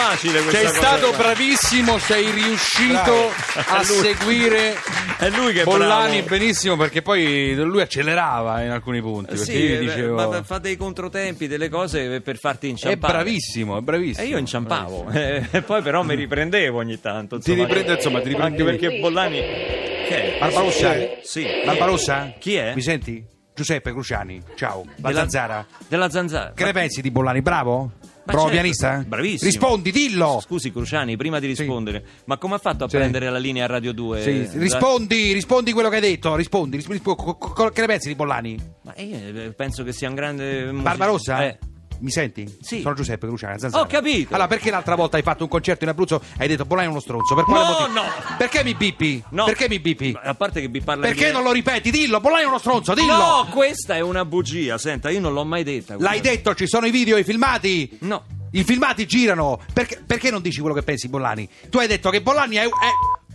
Facile 0.09 0.43
questa 0.43 0.59
Sei 0.59 0.67
cosa 0.67 0.79
stato 0.79 1.13
bravissimo, 1.17 1.99
sei 1.99 2.31
riuscito 2.31 3.31
a 3.69 3.81
È 3.81 3.85
seguire 3.85 4.75
È 5.19 5.29
lui 5.31 5.53
che 5.53 5.63
è 5.63 5.65
Bollani 5.65 6.21
bravo. 6.23 6.29
benissimo 6.37 6.77
perché 6.77 7.03
poi 7.03 7.55
lui 7.55 7.81
accelerava 7.81 8.63
in 8.63 8.71
alcuni 8.71 9.01
punti. 9.01 9.35
Perché 9.35 9.45
Sì, 9.45 9.57
io 9.57 9.75
eh, 9.75 9.79
dicevo... 9.79 10.29
ma 10.31 10.43
fa 10.43 10.59
dei 10.59 10.77
controtempi, 10.77 11.47
delle 11.47 11.69
cose 11.69 12.21
per 12.21 12.39
farti 12.39 12.67
È 12.67 12.71
inciampare. 12.71 13.13
bravissimo, 13.15 13.79
è 13.79 13.81
bravissimo. 13.81 14.27
E 14.27 14.29
io 14.29 14.39
inciampavo, 14.39 15.09
e 15.13 15.63
poi 15.65 15.83
però 15.83 16.03
mi 16.03 16.15
riprendevo 16.15 16.79
ogni 16.79 17.01
tanto. 17.01 17.39
Ti 17.39 17.51
insomma. 17.53 17.67
riprende, 17.69 17.95
insomma, 17.95 18.21
ti 18.21 18.29
riprendi. 18.29 18.61
Anche 18.61 18.65
perché 18.79 18.99
Bollani... 19.01 19.39
Che 19.39 20.37
è? 20.37 20.39
Barbarossa? 20.39 20.95
Sì. 21.23 21.47
Barbarossa? 21.65 22.35
Chi 22.39 22.57
è? 22.57 22.75
Mi 22.75 22.83
senti? 22.83 23.25
Giuseppe 23.55 23.93
Cruciani, 23.93 24.43
ciao. 24.57 24.85
La 24.97 25.09
Della- 25.09 25.21
zanzara. 25.21 25.67
Della 25.89 26.11
zanzara. 26.11 26.53
Che 26.55 26.65
ne 26.65 26.73
pensi 26.73 27.01
di 27.01 27.11
Bollani? 27.11 27.41
Bravo? 27.41 27.93
Ma 28.27 28.33
Bravo 28.33 28.49
certo, 28.49 28.53
pianista? 28.63 29.05
Bravissimo. 29.07 29.51
Rispondi, 29.51 29.91
dillo! 29.93 30.41
Scusi 30.43 30.73
Cruciani, 30.73 31.17
prima 31.17 31.39
di 31.41 31.47
rispondere, 31.47 32.05
ma 32.25 32.39
come 32.39 32.55
ha 32.55 32.59
fatto 32.59 32.85
a 32.85 32.89
Sì. 32.89 32.97
prendere 32.97 33.29
la 33.29 33.37
linea 33.39 33.65
a 33.65 33.67
Radio 33.67 33.93
2? 33.93 34.23
Sì, 34.23 34.49
rispondi, 34.59 35.33
rispondi 35.33 35.73
quello 35.73 35.91
che 35.91 35.97
hai 35.97 36.01
detto, 36.01 36.35
rispondi, 36.35 36.77
rispondi, 36.77 37.03
co- 37.03 37.15
co- 37.17 37.37
co- 37.37 37.69
che 37.69 37.81
ne 37.83 37.87
pensi 37.87 38.09
di 38.09 38.15
Bollani? 38.15 38.57
Ma 38.85 38.95
io 38.97 39.17
eh, 39.17 39.53
penso 39.53 39.85
che 39.85 39.93
sia 39.93 40.09
un 40.09 40.15
grande 40.15 40.65
music- 40.67 40.83
Barbarossa? 40.83 41.45
Eh. 41.45 41.59
Mi 42.01 42.11
senti? 42.11 42.59
Sì. 42.61 42.81
Sono 42.83 42.95
Giuseppe 42.95 43.27
Cruciani, 43.27 43.59
Zanzara. 43.59 43.83
Ho 43.83 43.87
capito. 43.87 44.35
Allora, 44.35 44.49
perché 44.49 44.71
l'altra 44.71 44.95
volta 44.95 45.17
hai 45.17 45.23
fatto 45.23 45.43
un 45.45 45.49
concerto 45.49 45.85
in 45.85 45.91
Abruzzo 45.91 46.21
e 46.37 46.43
hai 46.43 46.49
detto 46.49 46.65
Bollani 46.65 46.87
è 46.89 46.91
uno 46.91 47.01
stronzo? 47.01 47.35
Per 47.35 47.45
quale 47.45 47.65
No, 47.65 47.79
motivo? 47.79 48.01
no. 48.01 48.05
Perché 48.37 48.65
mi 48.65 48.75
bippi? 48.75 49.23
No. 49.31 49.45
Perché 49.45 49.69
mi 49.69 49.79
bippi? 49.79 50.19
A 50.23 50.35
parte 50.35 50.61
che 50.61 50.69
vi 50.69 50.81
parla 50.81 51.07
Perché 51.07 51.33
non 51.33 51.43
lo 51.43 51.53
ripeti? 51.53 51.91
Dillo, 51.91 52.21
Bollani 52.21 52.43
è 52.43 52.47
uno 52.47 52.59
stronzo, 52.59 52.95
dillo! 52.95 53.17
No, 53.17 53.47
questa 53.51 53.95
è 53.95 54.01
una 54.01 54.25
bugia. 54.25 54.77
Senta, 54.79 55.11
io 55.11 55.21
non 55.21 55.33
l'ho 55.33 55.45
mai 55.45 55.63
detta. 55.63 55.95
L'hai 55.99 56.19
questa. 56.21 56.29
detto, 56.37 56.55
ci 56.55 56.67
sono 56.67 56.87
i 56.87 56.91
video, 56.91 57.17
i 57.17 57.25
filmati? 57.25 57.99
No. 58.01 58.25
I 58.53 58.63
filmati 58.65 59.07
girano. 59.07 59.61
Perché, 59.73 60.03
perché 60.07 60.31
non 60.31 60.43
dici 60.43 60.61
quello 60.61 60.75
che 60.75 60.83
pensi, 60.83 61.09
Bollani? 61.09 61.49
Tu 61.71 61.79
hai 61.79 61.87
detto 61.87 62.11
che 62.11 62.21
Bollani 62.23 62.57
è, 62.57 62.65
è 62.65 62.69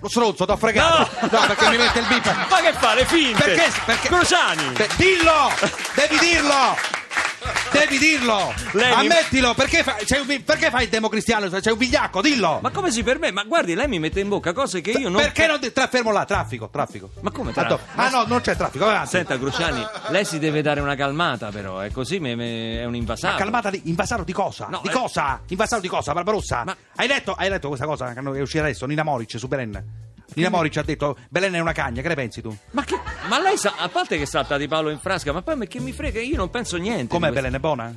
lo 0.01 0.07
stronzo, 0.07 0.45
t'ho 0.45 0.55
fregato. 0.55 1.09
No. 1.21 1.27
perché 1.47 1.69
mi 1.69 1.77
mette 1.77 1.99
il 1.99 2.05
bip. 2.07 2.25
Ma 2.49 2.61
che 2.61 2.73
fa 2.73 2.93
le 2.93 3.05
finte? 3.05 3.43
Perché? 3.43 3.71
perché 3.85 4.07
Cruciani! 4.07 4.71
Beh, 4.73 4.87
dillo! 4.95 5.49
Devi 5.95 6.17
dirlo! 6.19 6.98
Devi 7.71 7.97
dirlo! 7.97 8.53
Lei 8.73 8.89
mi- 8.89 9.01
Ammettilo! 9.11 9.53
Perché, 9.53 9.83
fa- 9.83 9.97
un 10.19 10.43
perché 10.43 10.69
fai 10.69 10.83
il 10.83 10.89
democristiano? 10.89 11.47
Sei 11.61 11.71
un 11.71 11.77
vigliacco, 11.77 12.21
dillo! 12.21 12.59
Ma 12.61 12.69
come 12.71 12.91
si 12.91 13.03
permette? 13.03 13.33
Ma 13.33 13.43
guardi, 13.43 13.73
lei 13.75 13.87
mi 13.87 13.99
mette 13.99 14.19
in 14.19 14.27
bocca 14.27 14.53
cose 14.53 14.81
che 14.81 14.91
io 14.91 15.09
non. 15.09 15.21
Perché 15.21 15.47
non... 15.47 15.59
Tra, 15.73 15.87
fermo 15.87 16.11
là, 16.11 16.25
traffico, 16.25 16.69
traffico. 16.69 17.09
Ma 17.21 17.31
come 17.31 17.51
traffico? 17.53 17.79
Ah 17.95 18.09
no, 18.09 18.23
non 18.25 18.41
c'è 18.41 18.55
traffico, 18.55 18.85
avanti. 18.85 19.09
Senta, 19.09 19.37
Cruciani, 19.37 19.85
lei 20.09 20.25
si 20.25 20.39
deve 20.39 20.61
dare 20.61 20.79
una 20.81 20.95
calmata, 20.95 21.49
però. 21.49 21.79
È 21.79 21.91
così, 21.91 22.19
me- 22.19 22.35
me- 22.35 22.79
è 22.79 22.85
un 22.85 22.95
invasato. 22.95 23.33
Ma 23.33 23.39
calmata 23.39 23.69
di 23.69 23.81
invasato 23.85 24.23
di 24.23 24.33
cosa? 24.33 24.67
No, 24.69 24.79
di 24.83 24.89
eh. 24.89 24.91
cosa? 24.91 25.41
Invasato 25.47 25.81
di 25.81 25.87
cosa? 25.87 26.13
Barbarossa? 26.13 26.63
Ma- 26.65 26.75
Hai 26.95 27.07
letto, 27.07 27.33
hai 27.33 27.49
letto 27.49 27.67
questa 27.67 27.85
cosa 27.85 28.11
che 28.13 28.19
è 28.19 28.41
uscita 28.41 28.63
adesso? 28.63 28.85
Nina 28.85 29.03
Moric 29.03 29.37
su 29.37 29.47
Belen. 29.47 30.07
Nina 30.35 30.49
Moric 30.49 30.77
ha 30.77 30.83
detto 30.83 31.17
Belen 31.29 31.53
è 31.53 31.59
una 31.59 31.71
cagna, 31.71 32.01
che 32.03 32.07
ne 32.07 32.13
pensi 32.15 32.41
tu? 32.41 32.55
Ma, 32.71 32.83
che- 32.83 32.99
ma 33.29 33.39
lei 33.41 33.57
sa, 33.57 33.75
a 33.77 33.87
parte 33.87 34.17
che 34.17 34.25
salta 34.25 34.57
di 34.57 34.67
Paolo 34.67 34.89
in 34.89 34.99
frasca, 34.99 35.31
ma 35.31 35.41
poi 35.41 35.55
ma 35.55 35.65
che 35.65 35.79
mi 35.79 35.93
frega, 35.93 36.19
io 36.19 36.35
non 36.35 36.49
penso 36.49 36.75
niente. 36.77 37.07
Com'è 37.07 37.27
di 37.27 37.31
questo. 37.31 37.41
Belen? 37.41 37.53
È 37.53 37.59
buona? 37.59 37.95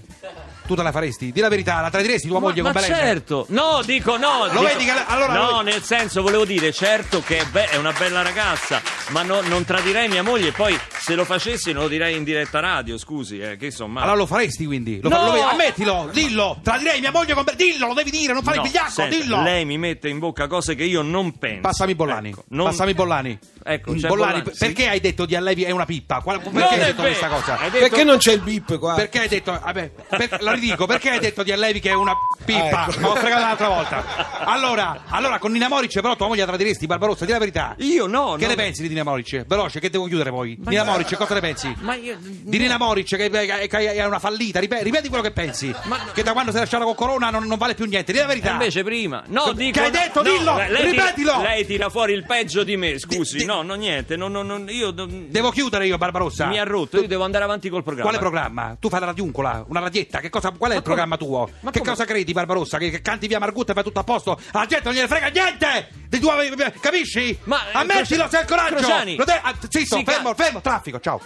Tu 0.64 0.76
te 0.76 0.82
la 0.84 0.92
faresti? 0.92 1.32
Di 1.32 1.40
la 1.40 1.48
verità, 1.48 1.80
la 1.80 1.90
tradiresti 1.90 2.28
tua 2.28 2.38
Ma, 2.38 2.46
moglie 2.48 2.62
ma 2.62 2.70
con 2.72 2.80
Belen? 2.80 2.96
certo, 2.96 3.46
no, 3.48 3.80
dico 3.84 4.16
no. 4.16 4.44
Lo 4.46 4.50
dico- 4.60 4.62
vedi 4.62 4.84
che- 4.84 4.92
allora 5.06 5.32
no, 5.34 5.60
nel 5.62 5.82
senso, 5.82 6.22
volevo 6.22 6.44
dire, 6.44 6.72
certo 6.72 7.20
che 7.20 7.38
è, 7.38 7.44
be- 7.46 7.68
è 7.68 7.76
una 7.76 7.92
bella 7.92 8.22
ragazza, 8.22 8.80
ma 9.08 9.22
no- 9.22 9.40
non 9.40 9.64
tradirei 9.64 10.08
mia 10.08 10.22
moglie. 10.22 10.48
e 10.48 10.52
Poi, 10.52 10.78
se 11.00 11.14
lo 11.16 11.24
facessi, 11.24 11.72
non 11.72 11.82
lo 11.82 11.88
direi 11.88 12.16
in 12.16 12.22
diretta 12.22 12.60
radio. 12.60 12.96
Scusi, 12.96 13.40
eh, 13.40 13.56
che 13.56 13.66
insomma. 13.66 14.02
Allora 14.02 14.16
lo 14.18 14.26
faresti 14.26 14.64
quindi? 14.64 15.00
Lo 15.02 15.08
No! 15.08 15.16
fa- 15.16 15.24
lo 15.24 15.32
vedi? 15.32 15.44
Ammettilo, 15.44 16.08
dillo! 16.12 16.60
Tradirei 16.62 17.00
mia 17.00 17.10
moglie 17.10 17.34
con 17.34 17.42
Belen. 17.44 17.58
Dillo, 17.58 17.86
lo 17.88 17.94
devi 17.94 18.10
dire, 18.10 18.32
non 18.32 18.42
fare 18.42 18.56
No, 18.58 18.62
il 18.62 18.68
bigliacco, 18.70 18.90
senta, 18.90 19.16
dillo! 19.16 19.42
Lei 19.42 19.64
mi 19.64 19.78
mette 19.78 20.08
in 20.08 20.18
bocca 20.20 20.46
cose 20.46 20.74
che 20.76 20.84
io 20.84 21.02
non 21.02 21.38
penso. 21.38 21.60
Passami 21.62 21.94
Bollani. 21.96 22.28
Ecco, 22.30 22.44
non- 22.50 22.66
Passami 22.66 22.94
Bollani. 22.94 23.38
Ecco, 23.64 23.92
c'è 23.94 24.08
Bollani, 24.08 24.08
Bollani, 24.08 24.42
per- 24.42 24.52
sì. 24.54 24.58
perché 24.64 24.88
hai 24.88 25.00
detto 25.00 25.21
di 25.24 25.34
Allevi 25.36 25.64
è 25.64 25.70
una 25.70 25.84
pippa? 25.84 26.20
Qual- 26.20 26.40
perché 26.40 26.58
Non 26.58 26.62
hai 26.68 26.78
detto 26.78 27.02
vero. 27.02 27.14
questa 27.16 27.28
cosa? 27.28 27.58
Hai 27.58 27.70
detto- 27.70 27.88
Perché 27.88 28.04
non 28.04 28.16
c'è 28.18 28.32
il 28.32 28.40
bip 28.40 28.78
qua? 28.78 28.94
Perché 28.94 29.20
hai 29.20 29.28
detto, 29.28 29.58
vabbè, 29.62 29.90
per- 30.08 30.42
lo 30.42 30.52
ridico, 30.52 30.86
perché 30.86 31.10
hai 31.10 31.18
detto 31.18 31.42
di 31.42 31.52
Allevi 31.52 31.80
che 31.80 31.90
è 31.90 31.94
una 31.94 32.14
pippa? 32.44 32.84
Ah, 32.84 32.86
ecco. 32.90 33.00
Ma 33.00 33.08
ho 33.10 33.14
fregato 33.16 33.40
l'altra 33.42 33.68
volta. 33.68 34.40
Allora, 34.44 35.04
allora 35.08 35.38
con 35.38 35.52
Nina 35.52 35.68
Moric 35.68 35.92
però 36.00 36.16
tua 36.16 36.26
moglie 36.26 36.40
la 36.40 36.46
tradiresti, 36.46 36.86
Barbarossa, 36.86 37.24
di 37.24 37.32
la 37.32 37.38
verità. 37.38 37.74
Io 37.78 38.06
no. 38.06 38.34
Che 38.36 38.42
no. 38.44 38.48
ne 38.48 38.54
pensi 38.54 38.82
di 38.82 38.88
Nina 38.88 39.02
Moric? 39.04 39.44
Veloce, 39.46 39.80
che 39.80 39.90
devo 39.90 40.06
chiudere 40.06 40.30
poi. 40.30 40.56
Nina 40.66 40.84
Moric, 40.84 41.14
cosa 41.16 41.34
ne 41.34 41.40
pensi? 41.40 41.72
Ma 41.80 41.94
io. 41.94 42.16
Di 42.20 42.58
Nina 42.58 42.76
Moric 42.78 43.16
che, 43.16 43.30
che- 43.30 43.66
che 43.68 43.92
è 43.94 44.04
una 44.04 44.18
fallita, 44.18 44.58
ripeti, 44.60 44.84
ripeti 44.84 45.08
quello 45.08 45.22
che 45.22 45.30
pensi. 45.32 45.74
Ma- 45.84 46.00
Che 46.12 46.22
da 46.22 46.32
quando 46.32 46.50
si 46.50 46.56
è 46.56 46.60
lasciata 46.60 46.84
con 46.84 46.94
Corona 46.94 47.30
non, 47.30 47.44
non 47.46 47.58
vale 47.58 47.74
più 47.74 47.84
niente, 47.86 48.12
di 48.12 48.18
la 48.18 48.24
E 48.24 48.26
verità. 48.28 48.50
invece 48.52 48.82
prima, 48.82 49.22
no, 49.28 49.44
Che 49.44 49.54
dico. 49.54 49.80
hai 49.80 49.90
detto? 49.90 50.22
no, 50.22 50.30
Dillo, 50.30 50.56
lei 50.56 50.68
tira- 50.68 50.82
ripetilo! 51.04 51.42
lei 51.42 51.66
tira 51.66 51.88
fuori 51.88 52.12
il 52.12 52.24
peggio 52.26 52.62
di 52.64 52.76
me, 52.76 52.98
scusi. 52.98 53.38
di- 53.38 53.44
no, 53.44 53.62
no, 53.62 53.74
niente. 53.74 54.16
No, 54.16 54.28
no, 54.28 54.42
no, 54.42 54.62
io. 54.68 54.90
Devo 55.06 55.50
chiudere 55.50 55.86
io, 55.86 55.98
Barbarossa. 55.98 56.46
Mi 56.46 56.58
ha 56.58 56.64
rotto, 56.64 57.00
io 57.00 57.06
devo 57.06 57.24
andare 57.24 57.44
avanti 57.44 57.68
col 57.68 57.82
programma. 57.82 58.08
Quale 58.10 58.22
programma? 58.22 58.76
Tu 58.78 58.88
fai 58.88 59.00
la 59.00 59.06
radiuncola, 59.06 59.64
una 59.68 59.80
radietta, 59.80 60.20
che 60.20 60.30
cosa, 60.30 60.50
qual 60.50 60.72
è 60.72 60.76
il 60.76 60.82
come- 60.82 60.94
programma 60.94 61.16
tuo? 61.16 61.48
ma 61.60 61.70
che 61.70 61.78
come- 61.80 61.90
cosa 61.90 62.04
credi, 62.04 62.32
Barbarossa? 62.32 62.78
Che, 62.78 62.90
che 62.90 63.00
canti 63.02 63.26
via 63.26 63.38
Margutta 63.38 63.72
e 63.72 63.74
fai 63.74 63.84
tutto 63.84 64.00
a 64.00 64.04
posto? 64.04 64.38
Alla 64.52 64.66
gente 64.66 64.84
non 64.84 64.94
gliene 64.94 65.08
frega 65.08 65.28
niente! 65.28 65.88
Di 66.08 66.18
tuoi, 66.18 66.52
capisci? 66.80 67.38
Ma, 67.44 67.58
eh, 67.70 67.78
Ammettilo 67.78 68.28
se 68.28 68.36
hai 68.36 68.42
il 68.42 68.48
coraggio! 68.48 68.74
Crociani. 68.76 69.16
Lo 69.16 69.24
de- 69.24 69.40
ah, 69.42 69.54
zitto, 69.68 69.96
Si 69.96 70.04
fermo, 70.04 70.34
fermo, 70.34 70.60
traffico, 70.60 71.00
ciao. 71.00 71.20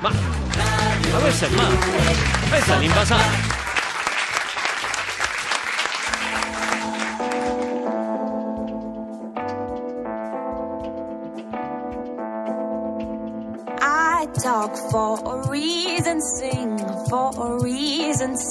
Ma, 0.00 0.10
ma 0.10 1.18
questo 1.18 1.46
è 1.46 1.48
male. 1.50 1.76
Questa 2.48 2.74
è 2.74 2.78
l'invasata. 2.78 3.73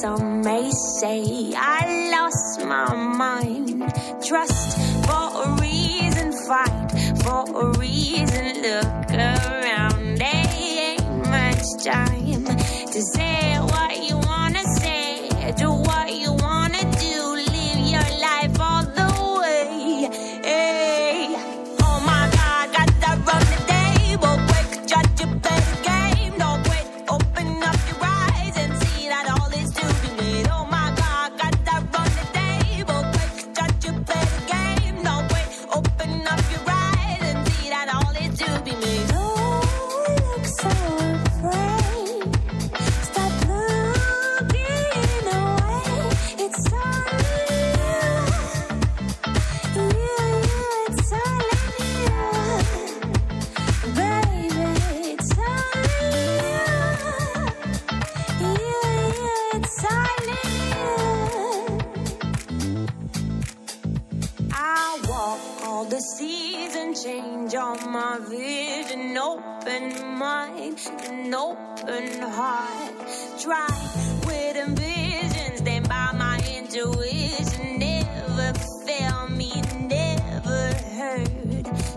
Some 0.04 0.42
may 0.42 0.70
say 1.00 1.54
I 1.56 2.12
lost 2.12 2.66
my 2.66 2.94
mind. 2.94 3.80
Trust 4.22 4.78
for 5.06 5.28
a 5.46 5.58
reason, 5.62 6.34
fight 6.46 6.92
for 7.24 7.46
a 7.48 7.80
reason. 7.80 8.64
Look 8.64 9.12
around, 9.14 10.18
there 10.18 10.50
ain't 10.60 11.08
much 11.30 11.64
time 11.86 12.44
to 12.92 13.02
say 13.16 13.63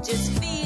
Just 0.05 0.31
feel 0.39 0.66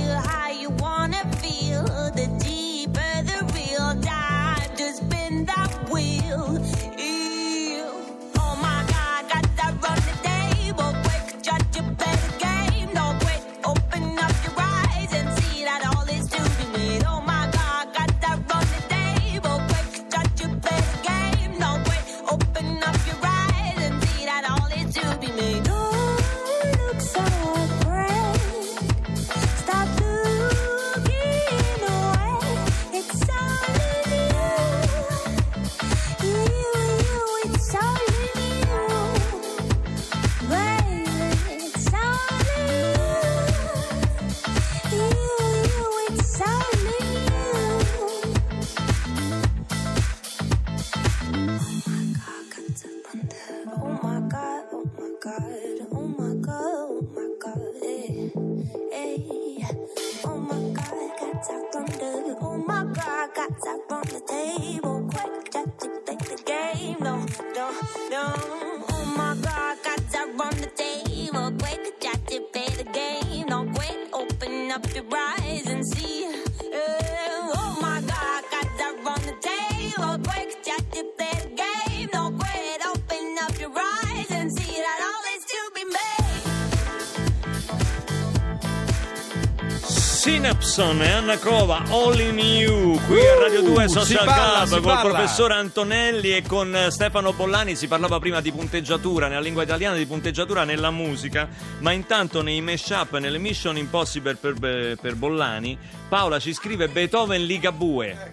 Synapson 90.40 91.03
e 91.03 91.11
Anna 91.11 91.37
Cova, 91.37 91.83
All 91.90 92.18
in 92.18 92.38
You, 92.38 92.98
qui 93.07 93.18
a 93.18 93.40
Radio 93.40 93.61
2 93.61 93.88
Social 93.88 94.07
si 94.07 94.14
balla, 94.14 94.62
Club 94.64 94.70
col 94.70 94.81
balla. 94.81 95.00
professor 95.11 95.53
Antonelli 95.53 96.35
e 96.35 96.40
con 96.40 96.74
eh, 96.74 96.90
Stefano 96.90 97.35
Bollani. 97.35 97.76
Si 97.76 97.87
parlava 97.87 98.18
prima 98.18 98.40
di 98.40 98.50
punteggiatura 98.50 99.29
nella 99.29 99.42
lingua 99.42 99.64
italiana, 99.64 99.96
di 99.96 100.07
punteggiatura 100.07 100.64
nella 100.64 100.90
musica, 100.90 101.46
ma 101.81 101.92
intanto 101.92 102.40
nei 102.40 102.62
mashup, 102.62 103.18
nelle 103.18 103.37
Mission 103.37 103.76
Impossible 103.76 104.37
per, 104.37 104.55
per 104.98 105.14
Bollani, 105.14 105.76
Paola 106.09 106.38
ci 106.38 106.55
scrive 106.55 106.88
Beethoven 106.88 107.44
Ligabue. 107.44 108.33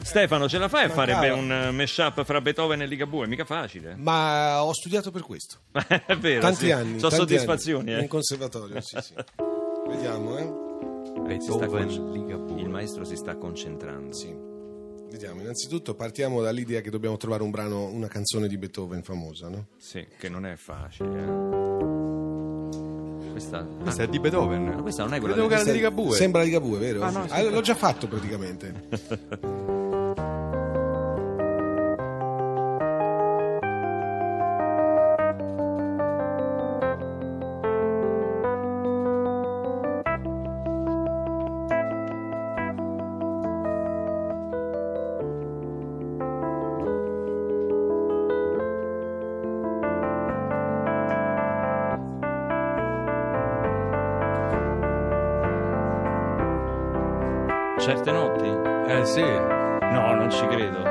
Stefano, 0.00 0.48
ce 0.48 0.56
la 0.56 0.68
fai 0.68 0.84
a 0.86 0.88
fare 0.88 1.12
Mancava. 1.12 1.34
be- 1.34 1.38
un 1.38 1.52
eh, 1.52 1.70
mashup 1.70 2.24
fra 2.24 2.40
Beethoven 2.40 2.80
e 2.80 2.86
Ligabue? 2.86 3.26
Mica 3.26 3.44
facile. 3.44 3.94
Ma 3.98 4.64
ho 4.64 4.72
studiato 4.72 5.10
per 5.10 5.20
questo. 5.20 5.56
È 6.06 6.16
vero. 6.16 6.40
Tanti 6.40 6.64
sì. 6.64 6.70
anni. 6.70 6.98
Sono 6.98 7.10
tanti 7.10 7.16
soddisfazioni, 7.16 7.90
anni. 7.90 7.98
eh. 7.98 8.02
In 8.04 8.08
conservatorio, 8.08 8.80
sì, 8.80 8.96
sì. 9.02 9.12
Vediamo, 9.86 10.38
eh. 10.38 10.70
Beethoven. 11.20 12.58
Il 12.58 12.68
maestro 12.68 13.04
si 13.04 13.16
sta 13.16 13.36
concentrando. 13.36 14.12
Sì. 14.12 14.34
Vediamo, 15.10 15.40
innanzitutto 15.42 15.94
partiamo 15.94 16.40
dall'idea 16.40 16.80
che 16.80 16.88
dobbiamo 16.90 17.16
trovare 17.18 17.42
un 17.42 17.50
brano, 17.50 17.84
una 17.86 18.08
canzone 18.08 18.48
di 18.48 18.56
Beethoven 18.56 19.02
famosa, 19.02 19.48
no? 19.48 19.66
Sì, 19.76 20.06
che 20.18 20.28
non 20.30 20.46
è 20.46 20.56
facile. 20.56 21.08
eh. 21.22 21.60
Questa, 23.30 23.62
Questa 23.64 24.02
è 24.04 24.08
di 24.08 24.18
Beethoven. 24.20 24.64
Ma 24.64 24.82
questa 24.82 25.02
non 25.04 25.14
è 25.14 25.18
quella 25.20 25.34
Credevo 25.34 25.62
di 25.62 25.68
è- 25.70 25.72
Ligabue. 25.72 26.16
Sembra 26.16 26.42
Ligabue, 26.42 26.78
vero? 26.78 27.02
Ah, 27.02 27.10
no, 27.10 27.26
Ah, 27.28 27.42
l'ho 27.42 27.60
già 27.60 27.74
fatto 27.74 28.06
praticamente. 28.08 28.88
Certe 57.82 58.10
notti? 58.12 58.46
Eh 58.92 59.04
sì. 59.04 59.22
No, 59.22 60.14
non 60.14 60.30
ci 60.30 60.46
credo. 60.46 60.90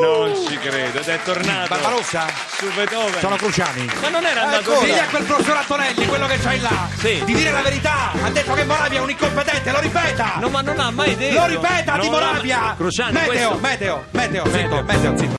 Non 0.00 0.32
ci 0.46 0.56
credo, 0.58 0.98
ed 1.00 1.08
è 1.08 1.18
tornato 1.24 1.68
Barbarossa? 1.68 2.26
su 2.56 2.66
Beethoven. 2.74 3.18
Sono 3.20 3.36
Cruciani. 3.36 3.90
Ma 4.00 4.08
non 4.10 4.24
era 4.24 4.42
andato 4.44 4.78
Digli 4.80 4.92
via. 4.92 5.02
a 5.04 5.06
quel 5.08 5.24
professor 5.24 5.56
Antonelli, 5.56 6.06
quello 6.06 6.26
che 6.26 6.36
c'hai 6.38 6.60
là, 6.60 6.88
Sì. 6.96 7.22
di 7.24 7.34
dire 7.34 7.50
la 7.50 7.62
verità. 7.62 8.12
Ha 8.22 8.30
detto 8.30 8.52
che 8.52 8.64
Moravia 8.64 8.98
è 8.98 9.02
un 9.02 9.10
incompetente, 9.10 9.70
lo 9.72 9.80
ripeta! 9.80 10.34
No, 10.38 10.48
ma 10.50 10.60
non 10.60 10.78
ha 10.78 10.90
mai 10.90 11.16
detto. 11.16 11.40
Lo 11.40 11.46
ripeta 11.46 11.92
di 11.98 12.08
Non 12.08 12.20
l'ha- 12.20 12.26
Moravia! 12.26 12.74
Cruciani, 12.76 13.12
meteo, 13.12 13.26
questo- 13.28 13.58
meteo, 13.60 14.04
meteo, 14.12 14.44
zitto, 14.46 14.82
meteo, 14.86 15.16
zitto. 15.16 15.36